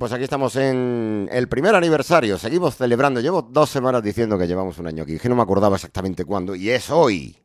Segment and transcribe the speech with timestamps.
[0.00, 2.38] Pues aquí estamos en el primer aniversario.
[2.38, 3.20] Seguimos celebrando.
[3.20, 6.54] Llevo dos semanas diciendo que llevamos un año aquí, que no me acordaba exactamente cuándo.
[6.54, 7.36] Y es hoy.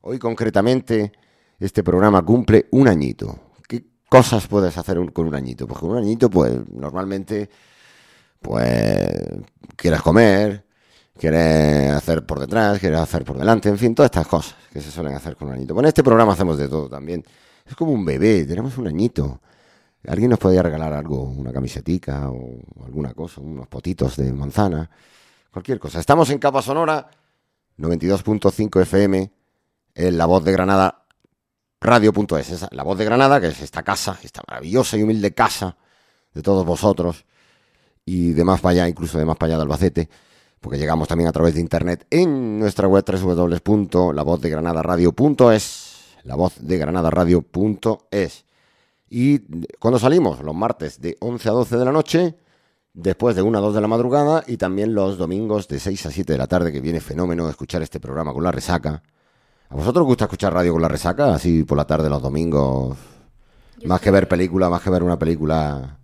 [0.00, 1.12] Hoy concretamente
[1.60, 3.38] este programa cumple un añito.
[3.68, 5.66] ¿Qué cosas puedes hacer con un añito?
[5.66, 7.50] Pues con un añito, pues normalmente,
[8.40, 9.10] pues
[9.76, 10.64] quieres comer,
[11.14, 14.90] quieres hacer por detrás, quieres hacer por delante, en fin, todas estas cosas que se
[14.90, 15.74] suelen hacer con un añito.
[15.74, 17.22] Bueno, en este programa hacemos de todo también.
[17.66, 19.42] Es como un bebé, tenemos un añito.
[20.06, 21.24] ¿Alguien nos podría regalar algo?
[21.24, 24.88] Una camisetica o alguna cosa, unos potitos de manzana,
[25.50, 25.98] cualquier cosa.
[25.98, 27.10] Estamos en Capa Sonora,
[27.78, 29.32] 92.5 FM,
[29.94, 31.04] en La Voz de Granada,
[31.80, 32.66] radio.es.
[32.70, 35.76] La Voz de Granada, que es esta casa, esta maravillosa y humilde casa
[36.32, 37.24] de todos vosotros
[38.04, 40.08] y de más para allá, incluso de más para allá de Albacete,
[40.60, 45.84] porque llegamos también a través de internet en nuestra web www.lavozdeGranadaradio.es.
[46.24, 48.47] La voz de radio.es.
[49.10, 49.40] Y
[49.78, 52.38] cuando salimos, los martes de 11 a 12 de la noche,
[52.92, 56.10] después de 1 a 2 de la madrugada y también los domingos de 6 a
[56.10, 59.02] 7 de la tarde, que viene fenómeno escuchar este programa con la resaca.
[59.70, 61.34] ¿A vosotros os gusta escuchar radio con la resaca?
[61.34, 62.96] Así por la tarde, los domingos.
[63.84, 65.98] más que ver película, más que ver una película.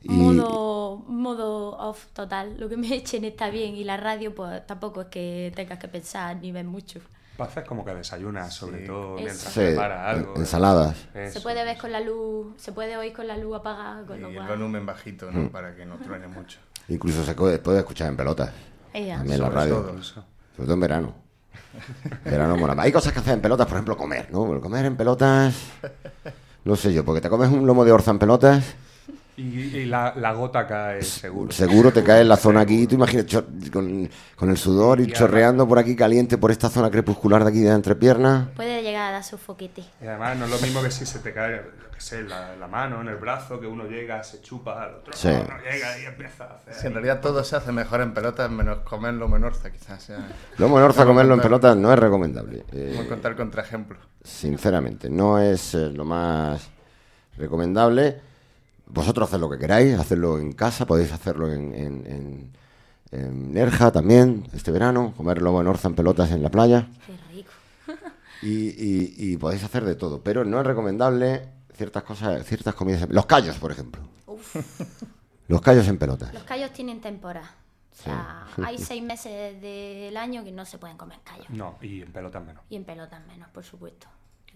[0.00, 0.10] Y...
[0.10, 2.58] Modo, modo off total.
[2.58, 5.88] Lo que me echen está bien y la radio, pues tampoco es que tengas que
[5.88, 7.00] pensar ni ver mucho.
[7.38, 10.36] Haces como que desayunas, sobre todo mientras prepara algo.
[10.36, 10.96] Ensaladas.
[11.30, 14.06] Se puede ver con la luz, se puede oír con la luz apagada.
[14.06, 15.44] Con y el volumen bajito, ¿no?
[15.44, 15.48] Mm.
[15.48, 16.58] Para que no truene mucho.
[16.88, 18.50] Incluso se puede, escuchar en pelotas.
[18.92, 19.96] También la radio.
[20.02, 20.22] Sobre
[20.56, 21.14] todo en verano.
[22.24, 22.80] verano mola.
[22.80, 24.60] Hay cosas que hacer en pelotas, por ejemplo, comer, ¿no?
[24.60, 25.54] Comer en pelotas.
[26.64, 28.76] No sé yo, porque te comes un lomo de orza en pelotas
[29.42, 31.50] y, la, la, gota cae seguro.
[31.52, 32.86] Seguro te cae en la zona aquí.
[32.86, 33.26] Tú imaginas
[33.72, 37.60] con, con, el sudor y, chorreando por aquí caliente por esta zona crepuscular de aquí
[37.60, 38.50] de la entrepierna.
[38.54, 39.82] Puede llegar a dar su foquete.
[40.00, 41.62] Y además no es lo mismo que si se te cae,
[41.92, 45.12] qué sé, la, la, mano, en el brazo, que uno llega, se chupa, al otro
[45.24, 46.74] no, llega y empieza a hacer.
[46.74, 50.02] Si en realidad todo se hace mejor en pelotas, menos comerlo menorza, quizás.
[50.02, 50.18] Sea.
[50.58, 52.64] Lo menorza comerlo en pelotas no es recomendable.
[52.72, 54.00] Vamos a contar contraejemplos.
[54.22, 56.70] Sinceramente, no es eh, lo más
[57.36, 58.31] recomendable
[58.92, 62.52] vosotros haced lo que queráis, hacerlo en casa, podéis hacerlo en, en,
[63.52, 66.88] Nerja también, este verano, comer lobo en orza en pelotas en la playa.
[68.44, 73.08] Y, podéis hacer de todo, pero no es recomendable ciertas cosas, ciertas comidas.
[73.08, 74.02] Los callos, por ejemplo.
[75.46, 76.34] Los callos en pelotas.
[76.34, 77.54] Los callos tienen temporada.
[77.92, 81.50] O sea, hay seis meses del año que no se pueden comer callos.
[81.50, 82.64] No, y en pelotas menos.
[82.68, 84.08] Y en pelotas menos, por supuesto.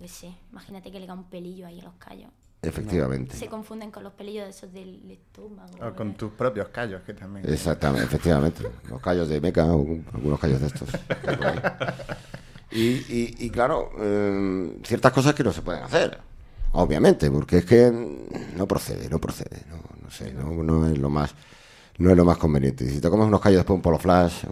[0.06, 0.36] sí.
[0.50, 2.30] Imagínate que le da un pelillo ahí a los callos.
[2.62, 3.36] Efectivamente.
[3.36, 5.72] Se confunden con los pelillos de esos del estómago.
[5.80, 7.48] O con tus propios callos, que también.
[7.48, 8.62] Exactamente, efectivamente.
[8.88, 10.88] Los callos de meca o algunos callos de estos.
[12.72, 16.18] y, y, claro, em, ciertas cosas que no se pueden hacer,
[16.72, 17.90] obviamente, porque es que
[18.56, 19.62] no procede, no procede.
[19.68, 21.34] No, no sé, no, no, es lo más
[21.98, 22.88] no es lo más conveniente.
[22.90, 24.44] Si te comes unos callos después un polo flash,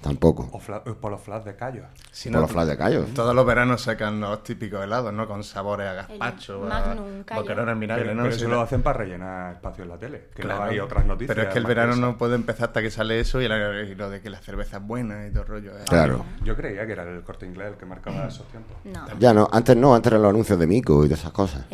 [0.00, 0.48] Tampoco.
[0.52, 1.86] O eh, por los flash de callos.
[2.12, 3.12] Si por los flash de callos.
[3.14, 5.26] Todos los veranos sacan los típicos helados, ¿no?
[5.26, 8.22] Con sabores a gazpacho, Magnum, a boquerón en vinagre, ¿no?
[8.22, 11.34] Pero eso lo hacen para rellenar espacio en la tele, que no hay otras noticias.
[11.34, 14.20] Pero es que el verano no puede empezar hasta que sale eso y, lo de
[14.20, 15.76] que la cerveza es buena y todo el rollo.
[15.76, 15.82] ¿eh?
[15.88, 16.24] Claro.
[16.44, 18.76] Yo creía que era el corte inglés el que marcaba esos tiempos.
[18.84, 19.18] No.
[19.18, 21.64] Ya no, antes no, antes eran los anuncios de Mico y de esas cosas.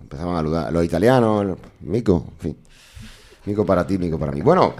[0.00, 2.58] Empezaban a saludar los italianos, Mico, en fin.
[3.46, 4.42] Mico para ti, Mico para mí.
[4.42, 4.74] Bueno,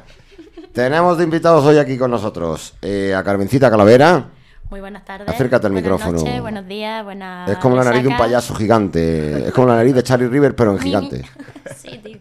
[0.73, 4.31] tenemos de invitados hoy aquí con nosotros eh, a Carmencita Calavera.
[4.71, 5.29] Muy buenas tardes.
[5.29, 6.19] Acércate al micrófono.
[6.19, 7.51] Noches, buenos días, buenas.
[7.51, 9.49] Es como la nariz de un payaso gigante.
[9.49, 11.25] Es como la nariz de Charlie River, pero en gigante.
[11.77, 12.19] sí, tío.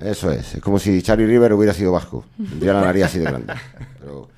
[0.00, 0.54] Eso es.
[0.54, 2.24] Es como si Charlie River hubiera sido vasco.
[2.36, 3.52] Tendría la nariz así de grande.
[4.00, 4.28] Pero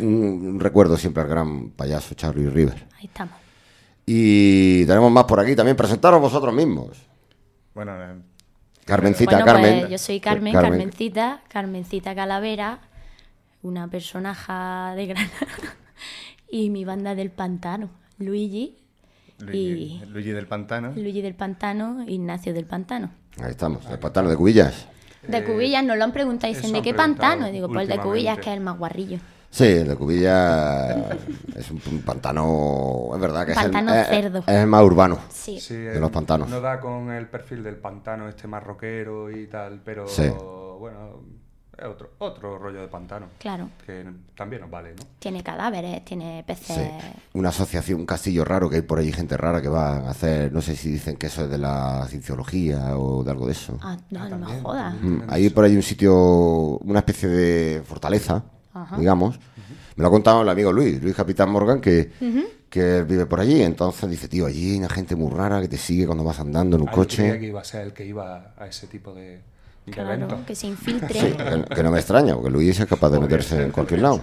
[0.00, 2.86] un, recuerdo siempre al gran payaso Charlie River.
[2.98, 3.34] Ahí estamos.
[4.04, 5.56] Y tenemos más por aquí.
[5.56, 6.98] También presentaros vosotros mismos.
[7.74, 7.92] Bueno,
[8.84, 9.80] Carmencita, Carmen.
[9.80, 12.80] Pues yo soy Carmen, Carmencita, Carmencita Calavera,
[13.62, 14.52] una personaje
[14.96, 15.32] de Granada.
[16.50, 18.78] y mi banda del pantano, Luigi.
[19.38, 20.92] Luigi, y Luigi del Pantano.
[20.94, 23.10] Luigi del Pantano, Ignacio del Pantano.
[23.40, 24.86] Ahí estamos, el pantano de Cubillas.
[25.26, 27.48] De Cubillas, nos lo han preguntado, dicen, ¿de qué pantano?
[27.48, 29.18] Y digo, pues el de Cubillas, que es el más guarrillo.
[29.52, 31.10] Sí, el de Cubilla
[31.54, 34.38] es un, pantano, es verdad que es, el, cerdo.
[34.38, 35.60] Es, el más urbano sí.
[35.68, 36.48] de los pantanos.
[36.48, 40.06] No da con el perfil del pantano este más rockero y tal, pero
[40.78, 41.20] bueno,
[41.76, 43.26] es otro, otro rollo de pantano.
[43.38, 43.68] Claro.
[43.84, 45.02] Que también nos vale, ¿no?
[45.18, 46.90] Tiene cadáveres, tiene peces.
[47.34, 50.50] Una asociación, un castillo raro, que hay por ahí gente rara que va a hacer,
[50.50, 53.78] no sé si dicen que eso es de la cienciología o de algo de eso.
[53.82, 54.94] Ah, no, no me jodas.
[54.98, 58.42] Mm, ahí por ahí un sitio, una especie de fortaleza
[58.98, 59.38] digamos.
[59.96, 62.12] Me lo ha contado el amigo Luis, Luis Capitán Morgan, que,
[62.70, 63.62] que él vive por allí.
[63.62, 66.76] Entonces dice, tío, allí hay una gente muy rara que te sigue cuando vas andando
[66.76, 67.40] en un Ah, yo creía coche.
[67.40, 69.40] que iba a ser el que iba a ese tipo de,
[69.84, 70.40] de Claro, eventos.
[70.46, 71.20] que se infiltre.
[71.20, 74.22] Sí, que, que no me extraña, porque Luis es capaz de meterse en cualquier lado.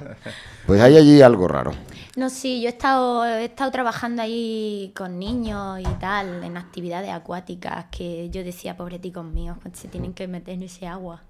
[0.65, 1.71] Pues hay allí algo raro.
[2.15, 7.11] No, sí, yo he estado, he estado trabajando ahí con niños y tal, en actividades
[7.11, 11.21] acuáticas, que yo decía, pobreticos míos, se tienen que meter en ese agua.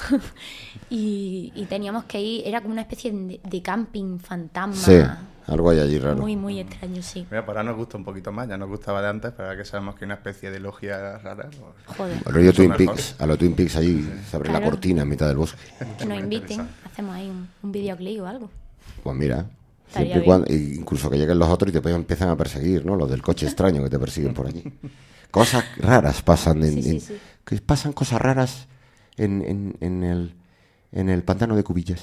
[0.90, 4.74] y, y teníamos que ir, era como una especie de, de camping fantasma.
[4.74, 5.00] Sí,
[5.46, 6.16] algo hay allí raro.
[6.20, 7.26] Muy, muy extraño, sí.
[7.30, 9.58] Mira, pues ahora nos gusta un poquito más, ya nos gustaba de antes, pero ahora
[9.60, 11.48] que sabemos que hay una especie de logia rara.
[11.50, 12.72] pues- Joder, Mucho Twin.
[12.74, 14.70] Peaks, a lo Twin Peaks allí se abre la Claro.
[14.72, 15.58] cortina en mitad del bosque.
[15.98, 18.50] que nos inviten, hacemos ahí un, un videoclip o algo.
[19.02, 19.46] Pues mira,
[19.92, 22.94] siempre y cuando, incluso que lleguen los otros y te empiezan a perseguir, ¿no?
[22.96, 24.62] Los del coche extraño que te persiguen por allí.
[25.30, 27.18] Cosas raras pasan en, Sí, sí, en- sí.
[27.44, 28.66] que pasan cosas raras
[29.24, 30.34] en, en- en el
[30.92, 32.00] en el pantano de Cubillas.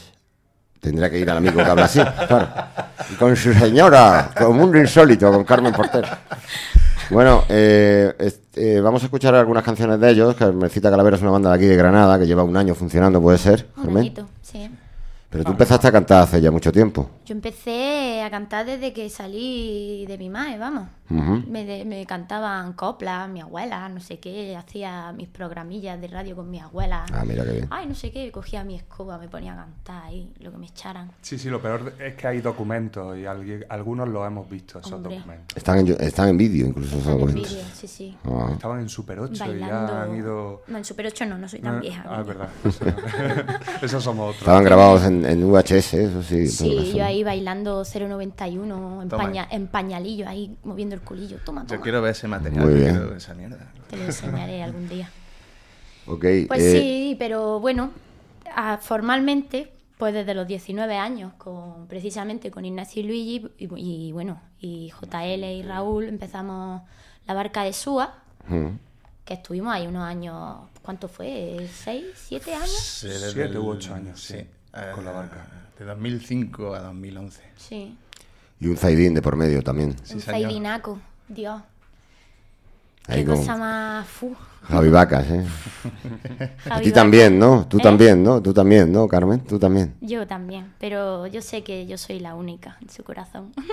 [0.80, 2.48] Tendrá que ir al amigo que habla así, claro.
[3.12, 6.06] Y con su señora, con Mundo Insólito, con Carmen Porter.
[7.10, 10.36] Bueno, eh, este, eh, vamos a escuchar algunas canciones de ellos.
[10.36, 13.38] Carmencita Calavera es una banda de aquí de Granada que lleva un año funcionando, puede
[13.38, 13.68] ser.
[13.78, 14.14] Un Carmen?
[14.42, 14.70] sí.
[15.30, 17.10] Pero tú empezaste a cantar hace ya mucho tiempo.
[17.26, 20.88] Yo empecé a cantar desde que salí de mi madre, vamos.
[21.10, 21.42] Ujú.
[21.50, 26.36] me, de- me cantaban coplas, mi abuela, no sé qué, hacía mis programillas de radio
[26.36, 27.06] con mi abuela.
[27.14, 27.68] Ah, mira qué bien.
[27.70, 30.66] Ay, no sé qué, cogía mi escoba, me ponía a cantar ahí, lo que me
[30.66, 31.10] echaran.
[31.22, 34.92] Sí, sí, lo peor es que hay documentos y algui- algunos los hemos visto, esos
[34.92, 35.16] Hombre.
[35.16, 35.56] documentos.
[35.56, 37.52] Están en, están en vídeo incluso esos En el documentos.
[37.54, 38.18] vídeo, sí, sí.
[38.26, 38.50] Ah.
[38.52, 39.94] Estaban en Super 8 y Bailando.
[39.94, 40.64] ya han ido...
[40.68, 42.04] No, en Super 8 no, no soy tan Ah, vieja.
[42.06, 42.50] Ah, es verdad.
[43.82, 44.42] Esos somos otros.
[44.42, 46.36] Estaban grabados en, en VHS, eso sí.
[46.40, 51.38] en Sí, yo ahí bailando 091, en, paña- en pañalillo, ahí moviendo el culillo.
[51.46, 51.82] Toma, Yo toma.
[51.82, 52.92] quiero ver ese material, Muy yo bien.
[52.92, 53.72] quiero ver esa mierda.
[53.90, 55.10] Te lo enseñaré algún día.
[56.06, 57.92] Ok, Pues eh, sí, pero bueno,
[58.82, 64.40] formalmente, pues desde los 19 años, con precisamente con Ignacio y Luigi, y, y bueno,
[64.60, 66.82] y JL y Raúl, empezamos
[67.26, 68.16] la barca de Súa,
[68.48, 68.68] mm.
[69.26, 71.68] que estuvimos ahí unos años, ¿cuánto fue?
[71.74, 72.06] ¿Seis?
[72.16, 72.70] ¿Siete años?
[73.34, 74.38] Siete u ocho años, sí,
[74.78, 75.46] eh, con la barca.
[75.78, 77.42] De 2005 a 2011.
[77.58, 77.96] Sí,
[78.60, 79.96] Y un Zaidín de por medio también.
[80.04, 80.42] Sí, un señor.
[80.42, 81.62] zaidinaco, Dios.
[83.08, 84.06] Ahí Qué cosa más...
[84.08, 84.36] fu.
[84.64, 85.46] Javi Vacas, ¿eh?
[86.70, 86.94] A ti Vaca.
[86.94, 87.66] también, ¿no?
[87.70, 87.82] Tú ¿Eh?
[87.82, 88.42] también, ¿no?
[88.42, 89.40] Tú también, ¿no, Carmen?
[89.42, 89.96] Tú también.
[90.02, 93.54] Yo también, pero yo sé que yo soy la única en su corazón.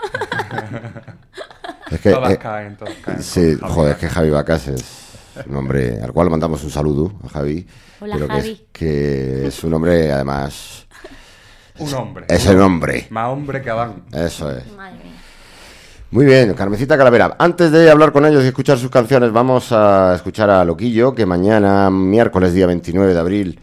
[1.91, 3.23] Es que, Todas eh, caen, todas caen.
[3.23, 4.85] sí, joder, es que Javi Vacas es
[5.47, 7.67] un hombre al cual mandamos un saludo a Javi.
[8.01, 8.67] Hola, pero que es, Javi.
[8.73, 10.84] que es un hombre, además,
[11.79, 12.27] Un hombre.
[12.29, 13.07] es el hombre.
[13.11, 14.05] Más hombre que Adán.
[14.13, 14.71] Eso es.
[14.73, 15.13] Madre mía.
[16.11, 17.35] Muy bien, Carmencita Calavera.
[17.41, 21.27] Antes de hablar con ellos y escuchar sus canciones, vamos a escuchar a Loquillo, que
[21.27, 23.61] mañana, miércoles día 29 de abril,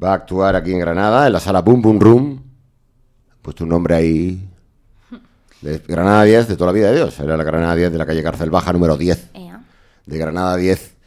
[0.00, 2.42] va a actuar aquí en Granada, en la sala Boom Boom Room.
[3.42, 4.48] Puesto un nombre ahí.
[5.60, 7.18] De Granada 10 de toda la vida de Dios.
[7.18, 9.30] Era la Granada 10 de la calle Cárcel Baja, número 10.
[9.34, 9.60] Ea.
[10.06, 10.97] De Granada 10.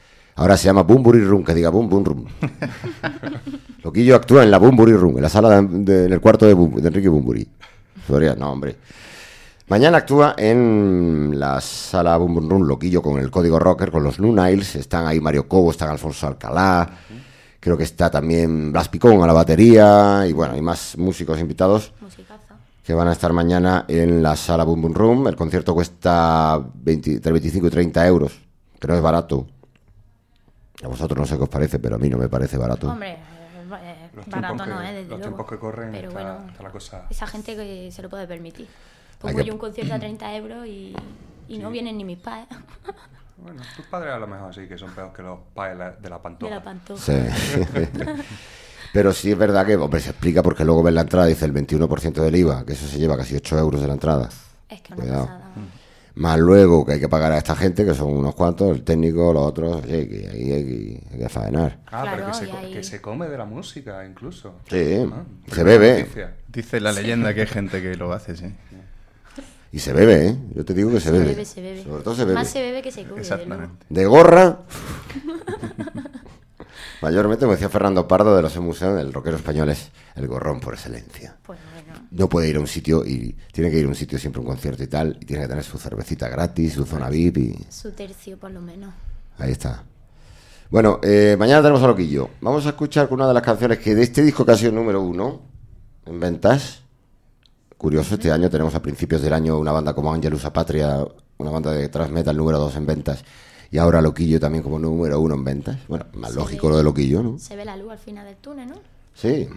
[0.41, 2.25] Ahora se llama Bumburi Room, que diga Boom Boom Room.
[3.83, 6.55] Loquillo actúa en la Bumburi Room, en la sala de, de- en el cuarto de,
[6.55, 7.48] Bum- de Enrique Bumburi.
[8.39, 8.75] No, hombre.
[9.67, 14.19] Mañana actúa en la sala Boom Boom Room Loquillo con el código rocker, con los
[14.19, 14.75] New Niles.
[14.77, 16.89] Están ahí Mario Cobo, están Alfonso Alcalá.
[17.60, 20.25] Creo que está también Blas Picón a la batería.
[20.27, 22.55] Y bueno, hay más músicos invitados Musicaza.
[22.83, 25.27] que van a estar mañana en la sala Boom Boom Room.
[25.27, 28.33] El concierto cuesta 20 entre 25 y 30 euros,
[28.79, 29.45] que no es barato.
[30.84, 32.90] A vosotros no sé qué os parece, pero a mí no me parece barato.
[32.90, 33.18] Hombre, eh,
[33.84, 35.22] eh, Los barato no que- es, desde los luego.
[35.24, 38.28] tiempos que corren Pero está- bueno, está la cosa- esa gente que se lo puede
[38.28, 38.68] permitir.
[39.20, 40.96] Pongo que- yo un concierto a 30 euros y,
[41.48, 42.48] y no vienen ni mis padres
[43.38, 46.18] Bueno, tus padres a lo mejor sí que son peores que los padres de la
[46.18, 46.54] de pantoja.
[46.56, 47.02] la pantoja.
[47.02, 47.14] Sí.
[48.94, 51.46] pero sí es verdad que, hombre, se explica porque luego ves la entrada y dice
[51.46, 54.30] el 21% del IVA, que eso se lleva casi 8 euros de la entrada.
[54.70, 55.26] Es que una Cuidado.
[55.26, 55.52] pasada.
[56.15, 59.32] Más luego que hay que pagar a esta gente, que son unos cuantos, el técnico,
[59.34, 59.94] los otros, que
[60.32, 61.80] ahí hay, que- hay que faenar.
[61.88, 64.56] Ah, pero que se, que se come de la música incluso.
[64.70, 66.00] Sí, Ah, se bebe.
[66.01, 66.36] noticia.
[66.48, 68.53] Dice la leyenda que hay gente que lo hace, sí.
[69.74, 70.36] Y se bebe, ¿eh?
[70.53, 71.25] Yo te digo que se, Se bebe.
[71.27, 71.84] bebe, se bebe.
[71.84, 72.36] Sobre todo se bebe.
[72.36, 73.22] Más se bebe que se come.
[73.22, 73.86] Exactamente.
[73.88, 74.60] De gorra.
[77.01, 80.75] Mayormente, como decía Fernando Pardo de los museos, el rockero español es el gorrón por
[80.75, 81.36] excelencia.
[81.44, 81.81] Pues bueno.
[82.12, 84.41] No puede ir a un sitio y tiene que ir a un sitio siempre a
[84.43, 87.57] un concierto y tal, y tiene que tener su cervecita gratis, su zona VIP y
[87.69, 88.93] Su tercio, por lo menos.
[89.38, 89.83] ahí está.
[90.69, 92.29] Bueno, eh, mañana tenemos a Loquillo.
[92.39, 95.01] Vamos a escuchar una de las canciones que de este disco que ha sido número
[95.01, 95.41] uno
[96.05, 96.81] en ventas.
[97.77, 101.03] Curioso, este año tenemos a principios del año una banda como Angelus Patria,
[101.39, 103.24] una banda de thrash metal número dos en ventas,
[103.71, 105.77] y ahora Loquillo también como número uno en ventas.
[105.88, 106.71] Bueno, más Se lógico ve.
[106.71, 107.38] lo de Loquillo, ¿no?
[107.39, 108.75] Se ve la luz al final del túnel, ¿no?
[109.13, 109.50] Sí.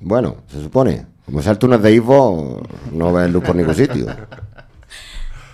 [0.00, 1.04] Bueno, se supone.
[1.30, 2.60] Como sea el túnel de Ivo,
[2.92, 4.04] no ves luz por ningún sitio.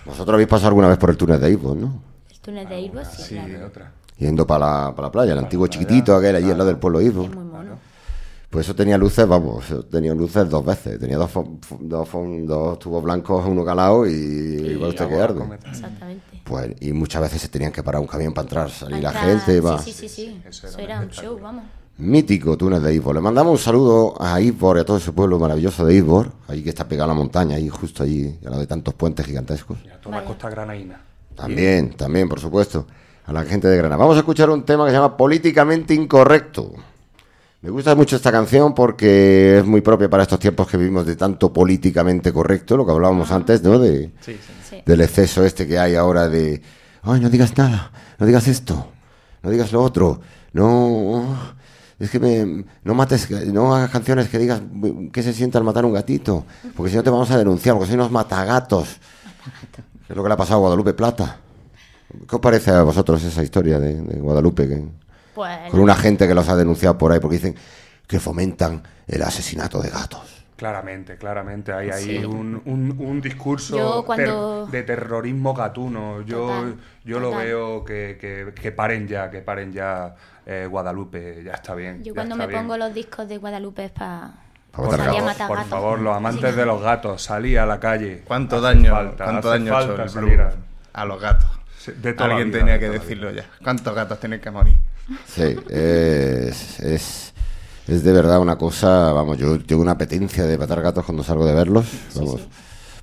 [0.05, 2.01] Vosotros habéis pasado alguna vez por el túnel de Ivo, ¿no?
[2.31, 3.67] El túnel de Ivo, sí, Sí, claro.
[3.67, 3.91] otra.
[4.17, 6.99] Yendo para la, para la playa, el antiguo chiquitito, aquel allí al lado del pueblo
[7.01, 7.25] Ivo.
[7.25, 7.77] Es muy mono.
[8.49, 10.97] Pues eso tenía luces, vamos, tenía luces dos veces.
[10.99, 11.29] Tenía dos,
[11.81, 12.09] dos,
[12.45, 15.43] dos tubos blancos, uno calado y, igual usted que arde.
[15.69, 16.41] Exactamente.
[16.43, 19.25] Pues, y muchas veces se tenían que parar un camión para entrar, salir la Entrar-
[19.25, 19.59] gente.
[19.61, 19.77] Va.
[19.79, 20.41] Sí, sí, sí, sí.
[20.47, 21.65] eso Eso era un show, vamos.
[21.99, 23.15] Mítico túnel de Isbor.
[23.15, 26.61] Le mandamos un saludo a Isbor y a todo ese pueblo maravilloso de Isbor, ahí
[26.61, 29.79] que está pegado a la montaña, ahí justo allí, al lado de tantos puentes gigantescos.
[29.83, 31.01] Y a toda la costa granaína.
[31.35, 32.85] También, también, por supuesto,
[33.25, 33.97] a la gente de Granada.
[33.97, 36.73] Vamos a escuchar un tema que se llama Políticamente Incorrecto.
[37.61, 41.15] Me gusta mucho esta canción porque es muy propia para estos tiempos que vivimos de
[41.15, 43.79] tanto políticamente correcto, lo que hablábamos antes, ¿no?
[43.79, 44.53] De, Sí, sí.
[44.69, 44.83] Sí.
[44.85, 46.61] del exceso este que hay ahora de,
[47.01, 48.87] ay, no digas nada, no digas esto,
[49.41, 50.21] no digas lo otro,
[50.53, 51.35] no,
[51.99, 54.61] es que me, no mates, no hagas canciones que digas
[55.11, 57.87] que se sienta al matar un gatito, porque si no te vamos a denunciar, porque
[57.87, 58.97] soy unos matagatos.
[60.09, 61.37] Es lo que le ha pasado a Guadalupe Plata.
[62.29, 64.67] ¿Qué os parece a vosotros esa historia de, de Guadalupe?
[64.67, 64.83] Que,
[65.35, 67.55] Pues con una gente que los ha denunciado por ahí porque dicen
[68.07, 70.45] que fomentan el asesinato de gatos.
[70.55, 71.71] Claramente, claramente.
[71.71, 72.25] Hay ahí Sí.
[72.25, 76.21] un, un, un discurso Yo cuando- ter- de terrorismo gatuno.
[76.21, 76.75] Yo, Total,
[77.05, 80.15] yo lo veo que, que, que paren ya, que paren ya
[80.49, 81.43] eh, Guadalupe.
[81.43, 82.03] Ya está bien.
[82.03, 82.61] yo cuando me bien.
[82.61, 84.31] pongo los discos de Guadalupe es para
[84.71, 86.55] Pa' Por, matar por favor, los amantes Sí.
[86.55, 88.21] de los gatos, salí a la calle.
[88.25, 90.43] ¿Cuánto Hace daño, falta, cuánto daño ha hecho falta el salir Blue
[90.93, 91.49] a- a los gatos?
[91.79, 93.41] Sí, de toda la Alguien vida, tenía de que toda decirlo vida.
[93.41, 93.63] ya.
[93.63, 94.75] ¿Cuántos gatos tienen que morir?
[95.25, 97.33] Sí, es, es,
[97.87, 101.45] es de verdad una cosa, vamos, yo tengo una apetencia de matar gatos cuando salgo
[101.45, 101.85] de verlos,
[102.15, 102.41] vamos.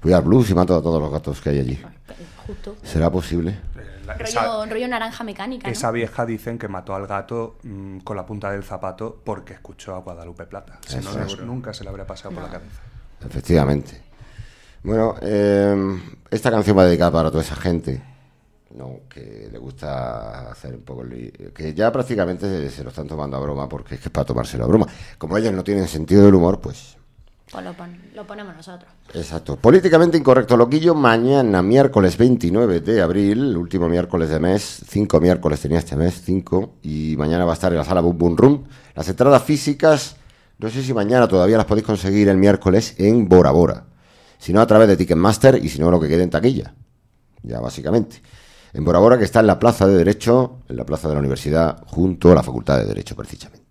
[0.03, 1.83] Voy al blues y mato a todos los gatos que hay allí.
[2.47, 2.77] justo.
[2.85, 3.57] ¿Será posible?
[4.07, 5.73] La- Rollo, esa, rollo naranja mecánica, ¿no?
[5.73, 9.95] esa vieja dicen que mató al gato mm, con la punta del zapato porque escuchó
[9.95, 10.79] a Guadalupe Plata.
[10.87, 11.11] Si no,
[11.45, 12.81] nunca se le habría pasado por la cabeza.
[13.27, 14.03] Efectivamente.
[14.83, 15.99] Bueno, eh,
[16.31, 18.03] esta canción va dedicada para toda esa gente,
[18.77, 19.01] ¿no?
[19.09, 21.03] Que le gusta hacer un poco...
[21.03, 24.13] el Que ya prácticamente se, se lo están tomando a broma porque es que es
[24.13, 24.87] para tomárselo a broma.
[25.17, 26.99] Como ellos no tienen sentido del humor, pues
[27.55, 27.73] Pues lo,
[28.17, 28.91] lo ponemos nosotros.
[29.15, 29.55] Exacto.
[29.55, 30.93] Políticamente incorrecto, loquillo.
[30.93, 34.83] Mañana, miércoles 29 de abril, último miércoles de mes.
[34.89, 36.75] Cinco miércoles tenía este mes, cinco.
[36.83, 38.65] Y mañana va a estar en la sala Boom Boom Room.
[38.97, 40.17] Las entradas físicas,
[40.59, 43.85] no sé si mañana todavía las podéis conseguir el miércoles en Bora Bora.
[44.37, 46.75] Si no, a través de Ticketmaster y si no, lo que quede en taquilla.
[47.45, 48.21] Ya, básicamente.
[48.73, 51.21] En Bora Bora, que está en la Plaza de Derecho, en la Plaza de la
[51.21, 53.64] Universidad, junto a la Facultad de Derecho, precisamente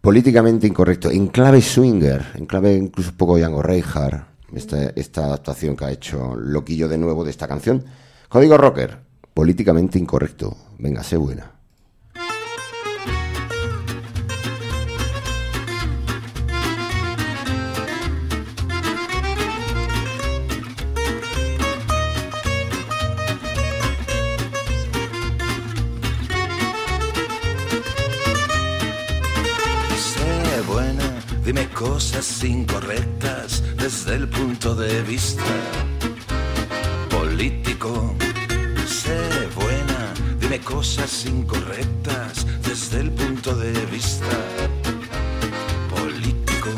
[0.00, 5.76] políticamente incorrecto, en clave swinger, en clave incluso un poco Django Reinhardt, esta, esta adaptación
[5.76, 7.84] que ha hecho Loquillo de nuevo de esta canción.
[8.28, 8.98] Código Rocker,
[9.34, 10.56] políticamente incorrecto.
[10.78, 11.59] Venga, sé buena.
[31.80, 35.42] Cosas incorrectas desde el punto de vista
[37.08, 38.14] político.
[38.86, 39.18] Sé
[39.54, 44.36] buena, dime cosas incorrectas desde el punto de vista
[45.88, 46.68] político.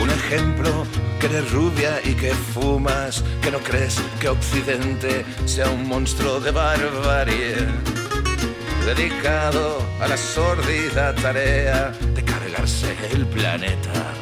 [0.00, 0.86] Un ejemplo,
[1.18, 6.52] que eres rubia y que fumas, que no crees que Occidente sea un monstruo de
[6.52, 7.56] barbarie
[8.86, 12.22] dedicado a la sórdida tarea de
[12.54, 14.14] cargarse el planeta.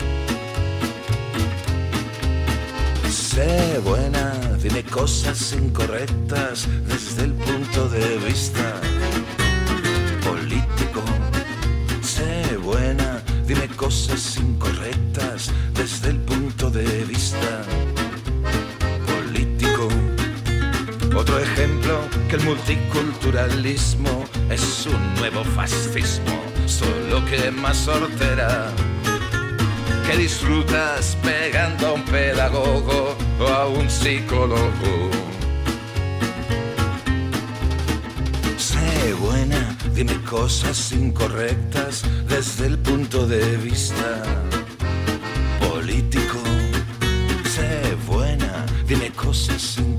[3.11, 8.81] Sé buena, dime cosas incorrectas desde el punto de vista
[10.25, 11.03] político.
[12.03, 17.63] Sé buena, dime cosas incorrectas desde el punto de vista
[19.07, 19.89] político.
[21.17, 28.71] Otro ejemplo, que el multiculturalismo es un nuevo fascismo, solo que más hortera.
[30.07, 34.93] Que disfrutas pegando a un pedagogo o a un psicólogo.
[38.57, 44.11] Sé buena, dime cosas incorrectas desde el punto de vista
[45.61, 46.41] político.
[47.55, 49.92] Sé buena, dime cosas incorrectas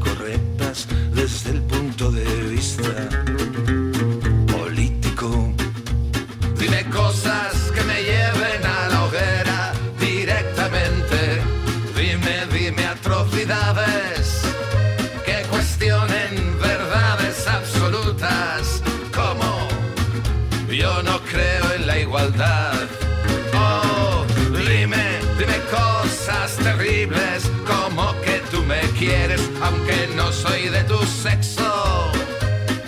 [29.05, 32.11] quieres aunque no soy de tu sexo.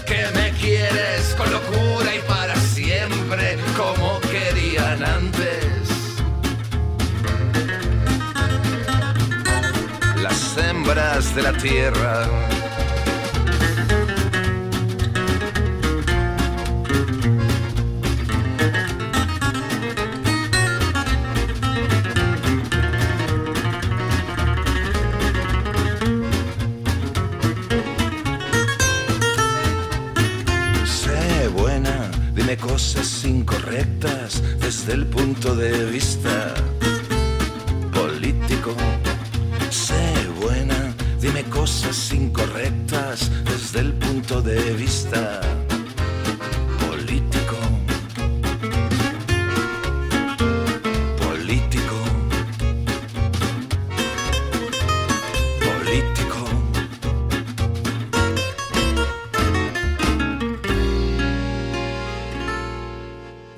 [0.06, 5.89] Que me quieres con locura y para siempre como querían antes.
[10.21, 12.54] Las hembras de la tierra.
[34.85, 36.53] Desde el punto de vista
[37.91, 38.75] político.
[39.71, 45.41] Sé buena, dime cosas incorrectas desde el punto de vista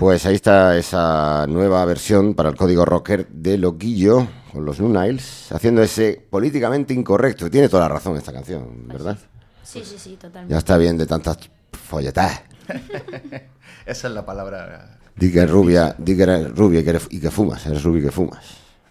[0.08, 4.88] Pues ahí está esa nueva versión para el código rocker de Loquillo con los New
[4.88, 7.50] Niles, haciendo ese políticamente incorrecto.
[7.52, 9.18] Tiene toda la razón esta canción, ¿verdad?
[9.66, 10.54] Sí, sí, sí, totalmente.
[10.54, 11.38] Ya está bien de tantas
[11.74, 12.42] folletadas.
[13.86, 14.98] Esa es la palabra.
[15.14, 17.84] Di que eres rubia, di que eres rubia y que, eres- y que fumas, eres
[17.84, 18.46] rubia y que fumas.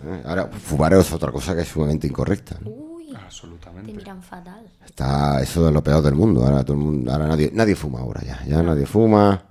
[0.04, 0.22] ¿eh?
[0.26, 2.58] Ahora, fumar es otra cosa que es sumamente incorrecta.
[2.60, 2.68] ¿no?
[2.68, 3.90] Uy, te Absolutamente.
[3.90, 4.66] miran fatal.
[4.84, 6.44] Está eso es lo peor del mundo.
[6.44, 8.44] Ahora todo el mundo, ahora nadie, nadie fuma ahora ya.
[8.46, 9.45] Ya nadie fuma,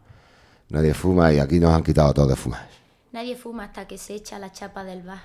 [0.75, 2.67] nadie fuma y aquí nos han quitado todo de fumar.
[3.11, 5.21] Nadie fuma hasta que se echa la chapa del bar.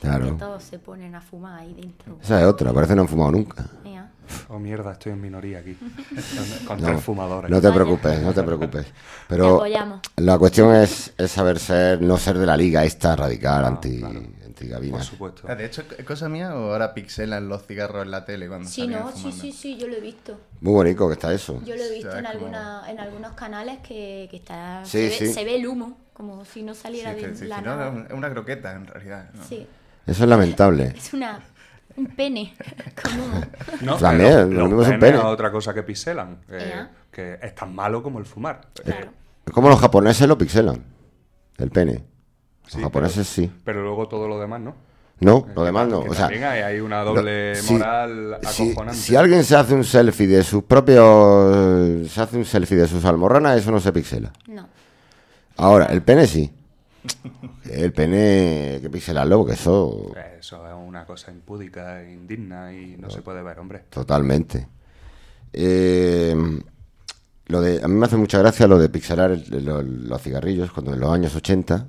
[0.00, 0.26] Claro.
[0.26, 2.18] Que todos se ponen a fumar ahí dentro.
[2.22, 3.64] Esa es otra, parece que no han fumado nunca.
[3.84, 4.10] Mira.
[4.48, 5.76] Oh, mierda, estoy en minoría aquí.
[6.66, 7.50] Con, No, tres fumadores.
[7.50, 8.86] No te preocupes, no te preocupes.
[8.86, 8.92] Te
[9.28, 10.00] Pero apoyamos.
[10.16, 14.20] la cuestión es, es saber ser, no ser de la liga esta radical anti, claro.
[14.90, 15.42] Por supuesto.
[15.48, 18.68] Ah, De hecho, ¿es cosa mía o ahora pixelan los cigarros en la tele cuando
[18.68, 19.42] Sí, no, sí, fumando?
[19.42, 20.38] sí, sí, yo lo he visto.
[20.60, 21.60] Muy bonito que está eso.
[21.64, 24.84] Yo lo he visto sea, en, es como- alguna, en algunos canales que, que está,
[24.84, 25.26] Sí, se, ve, sí.
[25.32, 27.90] se ve el humo, como si no saliera que- de sí, la sí, no, nada.
[27.90, 29.30] no, es una croqueta en realidad.
[29.34, 29.44] ¿no?
[29.44, 29.66] Sí,
[30.06, 30.84] Eso es lamentable.
[30.96, 31.40] es una,
[31.96, 32.54] un pene.
[33.82, 35.18] No, También, lo los mismo es un pene.
[35.18, 36.38] otra cosa que pixelan.
[36.48, 36.90] eh, Ea.
[37.10, 38.60] que es tan malo como el fumar.
[38.82, 39.10] Claro.
[39.46, 40.82] Es como los japoneses lo pixelan.
[41.58, 42.04] El pene.
[42.72, 43.50] Los japoneses sí.
[43.64, 44.74] Pero luego todo lo demás, ¿no?
[45.20, 46.02] No, Que lo demás no.
[46.02, 48.98] que O sea, hay, hay una doble lo- si- moral si, acojonante.
[49.00, 52.10] si alguien se hace un selfie de sus propios.
[52.10, 54.32] Se hace un selfie de sus almorranas, eso no se pixela.
[54.48, 54.66] No,
[55.56, 56.50] Ahora, el pene sí.
[57.70, 60.10] El pene que pixelarlo porque eso.
[60.38, 63.84] Eso es una cosa impúdica, indigna y no se puede ver, hombre.
[63.90, 64.66] Totalmente.
[65.52, 66.34] Eh,
[67.46, 70.72] lo de, a mí me hace mucha gracia lo de pixelar el- lo- los cigarrillos
[70.72, 71.86] cuando en los años 80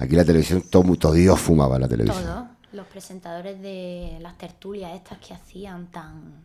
[0.00, 2.24] aquí la televisión todo, todo Dios fumaba en la televisión.
[2.24, 6.44] todos los presentadores de las tertulias estas que hacían tan,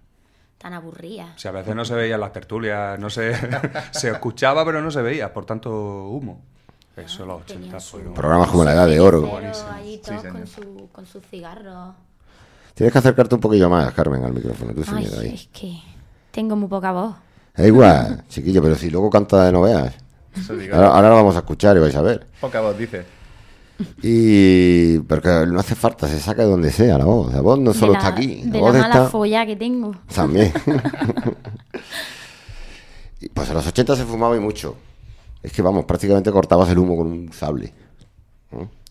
[0.57, 1.29] tan aburridas.
[1.39, 3.33] Si a veces no se veían las tertulias, no se,
[3.91, 5.69] se escuchaba pero no se veía, por tanto
[6.09, 6.41] humo.
[6.97, 8.13] Eso los 80 Tenían su- fueron...
[8.13, 9.29] Programas como la Edad de Oro.
[9.37, 10.37] allí Sí, todos señor.
[10.37, 11.93] con, su, con sus cigarros.
[12.73, 14.73] Tienes que acercarte un poquillo más, Carmen, al micrófono.
[14.73, 15.33] Tú Ay, ahí.
[15.33, 15.77] es que
[16.31, 17.15] tengo muy poca voz.
[17.55, 19.93] Da igual, chiquillo, pero si luego canta de no veas.
[20.35, 20.75] Eso digo.
[20.75, 22.27] Ahora, ahora lo vamos a escuchar y vais a ver.
[22.41, 23.05] Poca voz, dice.
[24.01, 24.99] Y.
[24.99, 27.33] Porque no hace falta, se saca de donde sea la voz.
[27.33, 28.43] La voz no solo la, está aquí.
[28.45, 29.05] La De la mala está.
[29.09, 29.95] folla que tengo.
[30.13, 30.51] También.
[33.21, 34.75] Y, pues en los 80 se fumaba y mucho.
[35.41, 37.73] Es que vamos, prácticamente cortabas el humo con un sable.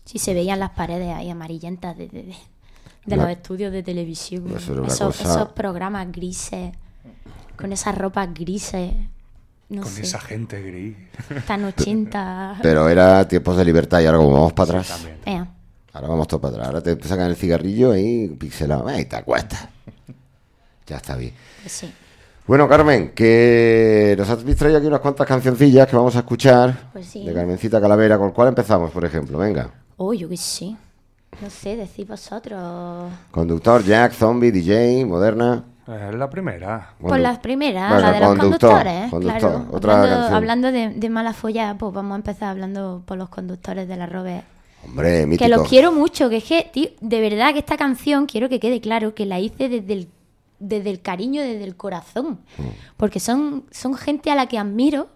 [0.03, 2.35] Sí, se veían las paredes ahí amarillentas de, de, de-
[3.05, 4.47] de Una- los estudios de televisión.
[4.55, 6.73] Eso esos, cosa- esos programas grises,
[7.57, 8.91] con esas ropas grises.
[9.69, 10.95] No Con sé, esa gente gris.
[11.47, 12.59] tan 80.
[12.61, 14.89] Pero era tiempos de libertad y ahora como vamos para atrás.
[14.89, 15.17] También.
[15.25, 15.47] Ea,
[15.93, 16.67] Ahora vamos todo para atrás.
[16.67, 18.87] Ahora te sacan el cigarrillo ahí pixelado.
[18.87, 19.67] ¡Ay, te acuestas!
[20.87, 21.33] Ya está bien.
[21.65, 21.91] sí.
[22.47, 26.91] Bueno, Carmen, que nos has traído aquí unas cuantas cancioncillas que vamos a escuchar.
[26.93, 27.25] Pues sí.
[27.25, 28.19] De Carmencita Calavera.
[28.19, 29.39] ¿Con cuál empezamos, por ejemplo?
[29.39, 29.71] Venga.
[29.97, 30.75] Oh, yo qué sé.
[31.41, 33.11] No sé, decid vosotros.
[33.31, 35.63] Conductor, Jack, Zombie, DJ, Moderna.
[35.87, 36.93] Es la primera.
[36.99, 39.09] Por Condu- las primeras, Venga, la de los conductor, conductores.
[39.11, 39.67] conductor, claro.
[39.71, 43.87] otra hablando hablando de, de mala folla, pues vamos a empezar hablando por los conductores
[43.87, 44.43] de la Robe.
[44.83, 45.43] Hombre, mítico.
[45.45, 48.59] Que los quiero mucho, que es que, tío, de verdad que esta canción, quiero que
[48.59, 50.07] quede claro, que la hice desde el,
[50.59, 52.39] desde el cariño, desde el corazón.
[52.57, 52.63] Mm.
[52.97, 55.07] Porque son, son gente a la que admiro,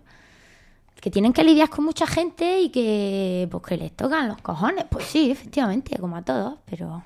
[1.02, 4.86] que tienen que lidiar con mucha gente y que, pues, que les tocan los cojones.
[4.90, 7.02] Pues sí, efectivamente, como a todos, pero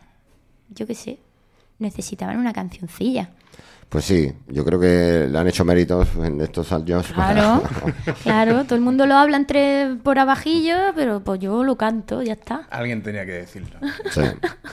[0.70, 1.20] yo qué sé,
[1.84, 3.30] necesitaban una cancioncilla.
[3.90, 7.06] Pues sí, yo creo que le han hecho méritos en estos años.
[7.14, 7.62] Claro,
[8.24, 12.34] claro, todo el mundo lo habla entre por abajillo, pero pues yo lo canto, ya
[12.34, 12.68] está.
[12.72, 13.78] Alguien tenía que decirlo.
[14.10, 14.22] Sí,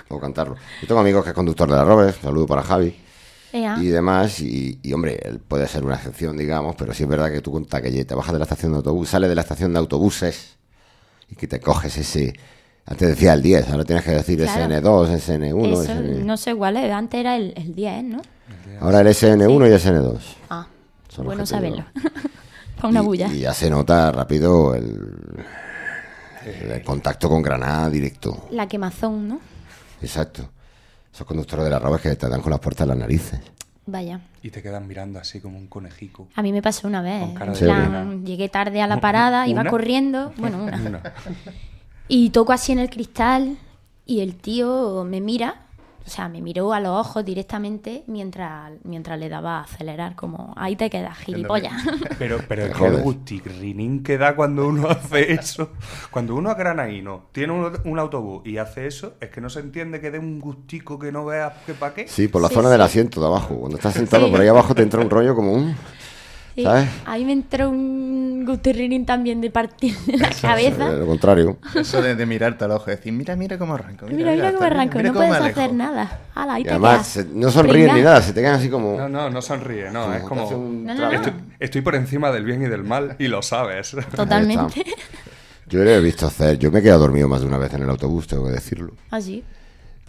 [0.08, 0.56] o cantarlo.
[0.80, 2.96] Yo tengo amigos que es conductor de la Robes, saludo para Javi.
[3.52, 3.76] Ea.
[3.78, 4.40] y demás.
[4.40, 7.52] Y, y, hombre, él puede ser una excepción, digamos, pero sí es verdad que tú
[7.52, 10.56] con que te bajas de la estación de autobús, sales de la estación de autobuses
[11.28, 12.32] y que te coges ese.
[12.90, 14.74] Antes decía el 10, ahora tienes que decir Claro.
[14.74, 15.72] SN2, SN1.
[15.72, 16.24] Eso, SN...
[16.26, 18.20] no sé cuál es, antes era el, el 10, ¿no?
[18.80, 20.18] Ahora el SN1 y SN2.
[20.50, 20.66] Ah,
[21.08, 21.84] Son bueno saberlo.
[22.76, 23.28] Para una Y- bulla.
[23.28, 24.98] Y, ya se nota rápido el,
[26.46, 28.46] el- el contacto con Granada directo.
[28.50, 29.40] La quemazón, ¿no?
[30.02, 30.48] Exacto.
[31.12, 33.38] Esos conductores de las robas que te dan con las puertas en las narices.
[33.86, 34.20] Vaya.
[34.42, 36.28] Y te quedan mirando así como un conejico.
[36.34, 37.22] A mí me pasó una vez.
[37.38, 40.32] Con de plan, llegué tarde a la parada, iba corriendo.
[40.38, 40.76] Bueno, una.
[40.86, 41.02] Una.
[42.12, 43.56] Y toco así en el cristal
[44.04, 45.62] y el tío me mira,
[46.04, 50.52] o sea, me miró a los ojos directamente mientras, mientras le daba a acelerar, como
[50.56, 51.72] ahí te quedas, gilipollas.
[52.18, 53.02] Pero, pero Te qué jodes.
[53.04, 55.70] gustirrinín que da cuando uno hace eso.
[56.10, 59.60] Cuando uno a granaíno tiene un, un autobús y hace eso, es que no se
[59.60, 62.08] entiende que dé un gustico que no veas que pa' qué.
[62.08, 62.72] Sí, por la Sí, zona sí.
[62.72, 63.54] del asiento de abajo.
[63.56, 64.32] Cuando estás sentado Sí.
[64.32, 65.76] por ahí abajo te entra un rollo como un...
[66.60, 66.88] Sí, ¿Sabes?
[67.06, 70.90] Ahí me entró un gustirrinín también de partir de la cabeza.
[70.92, 71.58] eh, lo contrario.
[71.74, 74.06] Eso de, de mirarte al ojo y decir, mira, mira cómo arranco.
[74.06, 75.60] Mira, mira cómo arranco, mira no cómo puedes alejo".
[75.60, 76.20] hacer nada.
[76.34, 78.96] Ahí Y te además se- no sonríen ni nada, se te quedan así como...
[78.96, 80.48] No, no, no sonríe, no, es como...
[80.48, 81.10] un No, no.
[81.12, 83.96] Estoy, estoy por encima del bien y del mal y lo sabes.
[84.14, 84.84] Totalmente.
[85.66, 86.58] Yo lo he visto hacer.
[86.58, 88.94] Yo me he quedado dormido más de una vez en el autobús, tengo que decirlo.
[89.10, 89.44] Así.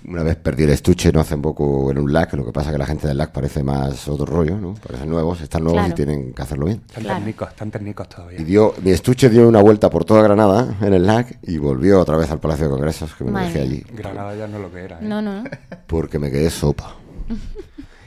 [0.07, 2.77] Una vez perdí el estuche no hace poco en un lag, lo que pasa que
[2.77, 4.73] la gente del lag parece más otro rollo, ¿no?
[4.73, 5.93] Parecen nuevos, están nuevos Claro.
[5.93, 6.81] y tienen que hacerlo bien.
[6.87, 7.19] Están Claro.
[7.19, 8.41] técnicos, están técnicos todavía.
[8.41, 11.99] Y dio, mi estuche dio una vuelta por toda Granada en el lag y volvió
[11.99, 14.63] otra vez al Palacio de Congresos, que me Madre dejé allí, Granada ya no es
[14.63, 14.97] lo que era.
[14.99, 15.03] ¿eh?
[15.03, 15.43] No, no.
[15.87, 16.95] porque me quedé sopa.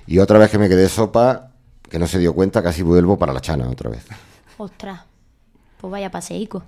[0.07, 1.50] Y otra vez que me quedé sopa,
[1.88, 4.04] que no se dio cuenta, casi vuelvo para la chana otra vez.
[4.59, 5.00] Ostras.
[5.80, 6.62] Pues vaya paseico.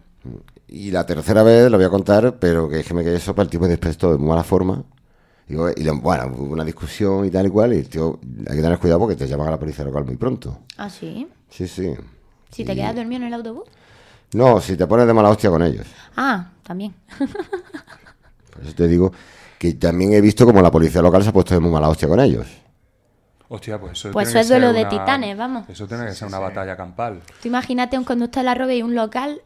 [0.68, 3.42] Y la tercera vez lo voy a contar, pero que es que me quedé sopa,
[3.42, 4.82] el tipo me despertó de muy mala forma.
[5.48, 8.56] Digo, y le- bueno, hubo una discusión y tal y cual, y el tío, hay
[8.56, 10.60] que tener cuidado porque te llaman a la policía local muy pronto.
[10.76, 11.28] Ah, sí.
[11.48, 11.94] Sí, sí.
[12.50, 13.64] Si te Y- quedas dormido en el autobús.
[14.32, 15.86] No, si te pones de mala hostia con ellos.
[16.16, 16.94] Ah, también.
[18.52, 19.12] Por eso te digo
[19.58, 22.08] que también he visto como la policía local se ha puesto de muy mala hostia
[22.08, 22.46] con ellos.
[23.48, 25.68] Hostia, pues eso Pues eso es duelo de titanes, vamos.
[25.68, 27.22] Eso tiene que ser una batalla campal.
[27.40, 29.42] Tú imagínate un conductor de la robe y un local.